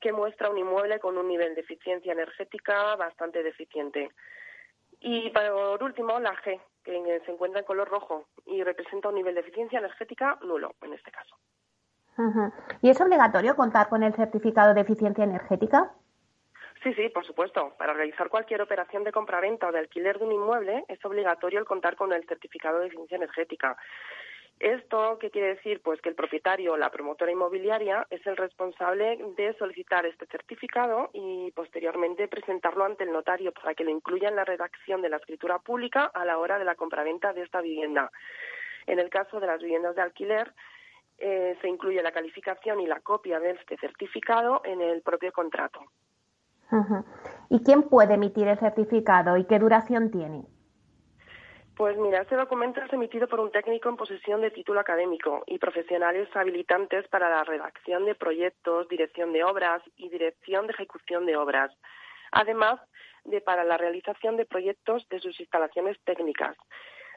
[0.00, 4.10] que muestra un inmueble con un nivel de eficiencia energética bastante deficiente.
[5.00, 9.34] Y por último, la G, que se encuentra en color rojo y representa un nivel
[9.34, 11.36] de eficiencia energética nulo en este caso.
[12.82, 15.94] ¿Y es obligatorio contar con el certificado de eficiencia energética?
[16.82, 17.74] Sí, sí, por supuesto.
[17.76, 21.64] Para realizar cualquier operación de compraventa o de alquiler de un inmueble es obligatorio el
[21.64, 23.76] contar con el certificado de eficiencia energética.
[24.60, 25.80] ¿Esto qué quiere decir?
[25.82, 31.10] Pues que el propietario o la promotora inmobiliaria es el responsable de solicitar este certificado
[31.12, 35.18] y posteriormente presentarlo ante el notario para que lo incluya en la redacción de la
[35.18, 38.10] escritura pública a la hora de la compraventa de esta vivienda.
[38.86, 40.52] En el caso de las viviendas de alquiler,
[41.18, 45.80] eh, se incluye la calificación y la copia de este certificado en el propio contrato.
[47.50, 50.44] ¿Y quién puede emitir el certificado y qué duración tiene?
[51.78, 55.58] Pues mira, este documento es emitido por un técnico en posesión de título académico y
[55.58, 61.36] profesionales habilitantes para la redacción de proyectos, dirección de obras y dirección de ejecución de
[61.36, 61.70] obras,
[62.32, 62.80] además
[63.24, 66.56] de para la realización de proyectos de sus instalaciones técnicas.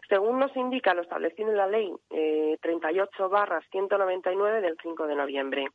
[0.08, 5.70] Según nos indica lo establecido en la Ley eh, 38-199 del 5 de noviembre.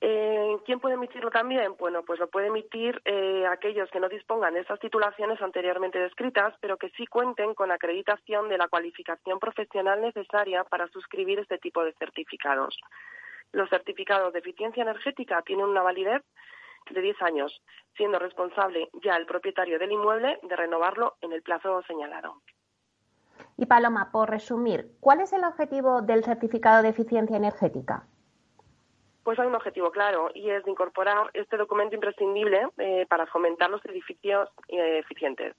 [0.00, 1.76] Eh, ¿Quién puede emitirlo también?
[1.78, 6.54] Bueno, pues lo puede emitir eh, aquellos que no dispongan de esas titulaciones anteriormente descritas,
[6.60, 11.84] pero que sí cuenten con acreditación de la cualificación profesional necesaria para suscribir este tipo
[11.84, 12.76] de certificados.
[13.52, 16.22] Los certificados de eficiencia energética tienen una validez
[16.90, 17.62] de 10 años,
[17.96, 22.42] siendo responsable ya el propietario del inmueble de renovarlo en el plazo señalado.
[23.56, 28.06] Y Paloma, por resumir, ¿cuál es el objetivo del certificado de eficiencia energética?
[29.24, 33.70] Pues hay un objetivo claro y es de incorporar este documento imprescindible eh, para fomentar
[33.70, 35.56] los edificios eh, eficientes.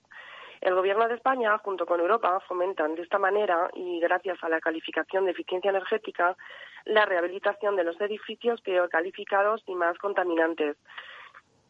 [0.60, 4.60] El Gobierno de España, junto con Europa, fomentan de esta manera y gracias a la
[4.60, 6.36] calificación de eficiencia energética
[6.84, 10.76] la rehabilitación de los edificios peor calificados y más contaminantes.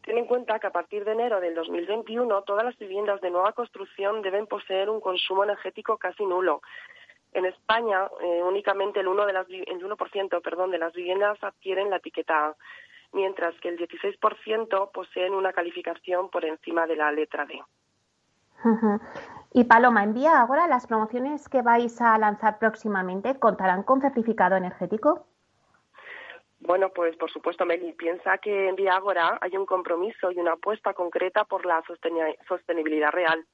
[0.03, 3.53] Ten en cuenta que a partir de enero del 2021 todas las viviendas de nueva
[3.53, 6.61] construcción deben poseer un consumo energético casi nulo
[7.33, 11.89] en España, eh, únicamente el 1%, de las, el 1% perdón, de las viviendas adquieren
[11.89, 12.55] la etiqueta A,
[13.13, 17.61] mientras que el 16% poseen una calificación por encima de la letra D.
[19.53, 25.25] Y Paloma, envía ahora las promociones que vais a lanzar próximamente, ¿contarán con certificado energético?
[26.59, 30.93] Bueno, pues por supuesto, Meli, piensa que en Viagora hay un compromiso y una apuesta
[30.93, 31.83] concreta por la
[32.47, 33.45] sostenibilidad real.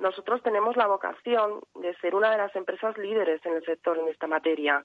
[0.00, 4.08] Nosotros tenemos la vocación de ser una de las empresas líderes en el sector en
[4.08, 4.82] esta materia,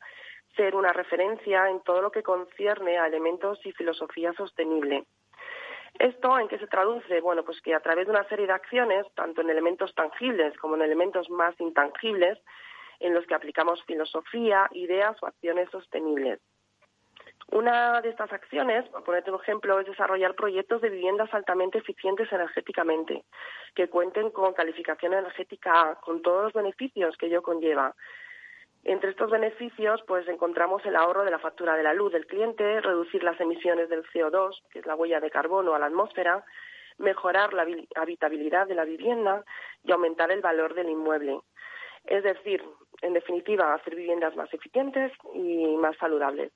[0.57, 5.05] ser una referencia en todo lo que concierne a elementos y filosofía sostenible.
[5.97, 7.21] ¿Esto en qué se traduce?
[7.21, 10.75] Bueno, pues que a través de una serie de acciones, tanto en elementos tangibles como
[10.75, 12.37] en elementos más intangibles,
[12.99, 16.41] en los que aplicamos filosofía, ideas o acciones sostenibles.
[17.51, 22.31] Una de estas acciones, por ponerte un ejemplo, es desarrollar proyectos de viviendas altamente eficientes
[22.31, 23.23] energéticamente,
[23.75, 27.95] que cuenten con calificación energética A, con todos los beneficios que ello conlleva.
[28.83, 32.81] Entre estos beneficios, pues encontramos el ahorro de la factura de la luz del cliente,
[32.81, 36.43] reducir las emisiones del CO2, que es la huella de carbono, a la atmósfera,
[36.97, 37.65] mejorar la
[37.95, 39.43] habitabilidad de la vivienda
[39.83, 41.39] y aumentar el valor del inmueble.
[42.05, 42.63] Es decir,
[43.01, 46.51] en definitiva, hacer viviendas más eficientes y más saludables.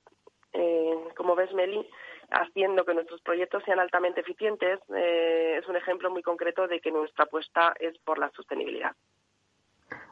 [0.52, 1.86] Eh, como ves, Meli,
[2.30, 6.90] haciendo que nuestros proyectos sean altamente eficientes, eh, es un ejemplo muy concreto de que
[6.90, 8.92] nuestra apuesta es por la sostenibilidad.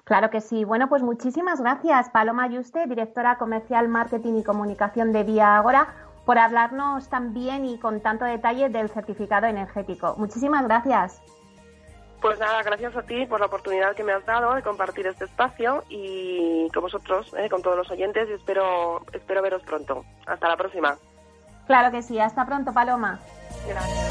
[0.05, 0.65] Claro que sí.
[0.65, 6.39] Bueno, pues muchísimas gracias, Paloma Yuste, directora comercial, marketing y comunicación de Vía Agora, por
[6.39, 10.15] hablarnos tan bien y con tanto detalle del certificado energético.
[10.17, 11.23] Muchísimas gracias.
[12.21, 15.25] Pues nada, gracias a ti por la oportunidad que me has dado de compartir este
[15.25, 20.05] espacio y con vosotros, eh, con todos los oyentes y espero, espero veros pronto.
[20.27, 20.99] Hasta la próxima.
[21.67, 23.21] Claro que sí, hasta pronto, Paloma.
[23.69, 24.09] Gracias.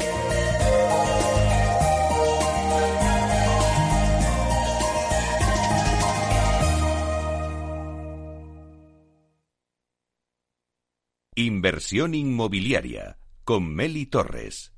[11.34, 14.77] Inversión inmobiliaria con Meli Torres.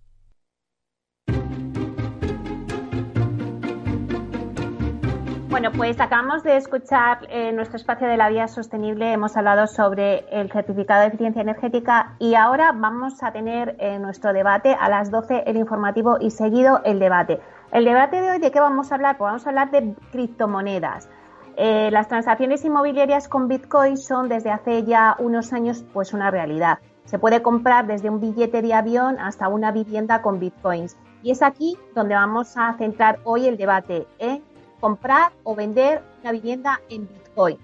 [5.60, 10.24] Bueno, pues acabamos de escuchar en nuestro espacio de la vía sostenible, hemos hablado sobre
[10.30, 15.10] el certificado de eficiencia energética y ahora vamos a tener en nuestro debate a las
[15.10, 17.40] 12 el informativo y seguido el debate.
[17.72, 19.18] El debate de hoy, ¿de qué vamos a hablar?
[19.18, 21.10] Pues vamos a hablar de criptomonedas.
[21.58, 26.78] Eh, las transacciones inmobiliarias con Bitcoin son desde hace ya unos años pues una realidad.
[27.04, 30.96] Se puede comprar desde un billete de avión hasta una vivienda con Bitcoins.
[31.22, 34.42] Y es aquí donde vamos a centrar hoy el debate, en
[34.80, 37.58] comprar o vender una vivienda en Bitcoin.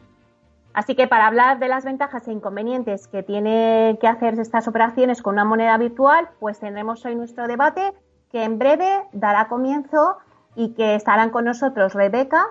[0.72, 5.22] Así que para hablar de las ventajas e inconvenientes que tiene que hacer estas operaciones
[5.22, 7.94] con una moneda virtual, pues tendremos hoy nuestro debate
[8.30, 10.18] que en breve dará comienzo
[10.54, 12.46] y que estarán con nosotros Rebeca,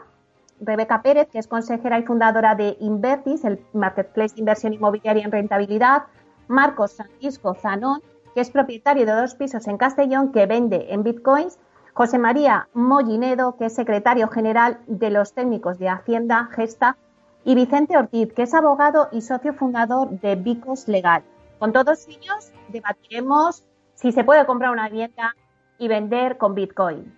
[0.60, 5.32] Rebeca Pérez, que es consejera y fundadora de Invertis, el marketplace de inversión inmobiliaria en
[5.32, 6.04] rentabilidad,
[6.48, 8.02] Marcos Francisco Zanón,
[8.34, 11.60] que es propietario de dos pisos en Castellón que vende en bitcoins,
[11.96, 16.98] José María Mollinedo, que es secretario general de los técnicos de Hacienda Gesta,
[17.46, 21.24] y Vicente Ortiz, que es abogado y socio fundador de Vicos Legal.
[21.58, 25.38] Con todos ellos debatiremos si se puede comprar una vivienda
[25.78, 27.18] y vender con Bitcoin.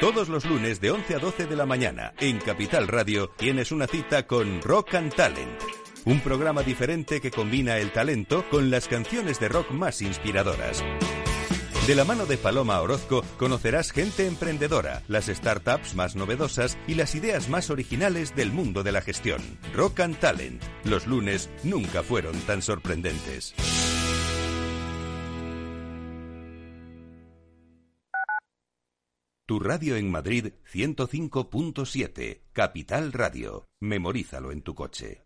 [0.00, 3.86] Todos los lunes de 11 a 12 de la mañana en Capital Radio tienes una
[3.86, 9.40] cita con Rock and Talent un programa diferente que combina el talento con las canciones
[9.40, 10.82] de rock más inspiradoras.
[11.86, 17.14] De la mano de Paloma Orozco conocerás gente emprendedora, las startups más novedosas y las
[17.14, 19.40] ideas más originales del mundo de la gestión.
[19.74, 20.62] Rock and Talent.
[20.84, 23.54] Los lunes nunca fueron tan sorprendentes.
[29.44, 33.68] Tu radio en Madrid 105.7, Capital Radio.
[33.80, 35.25] Memorízalo en tu coche.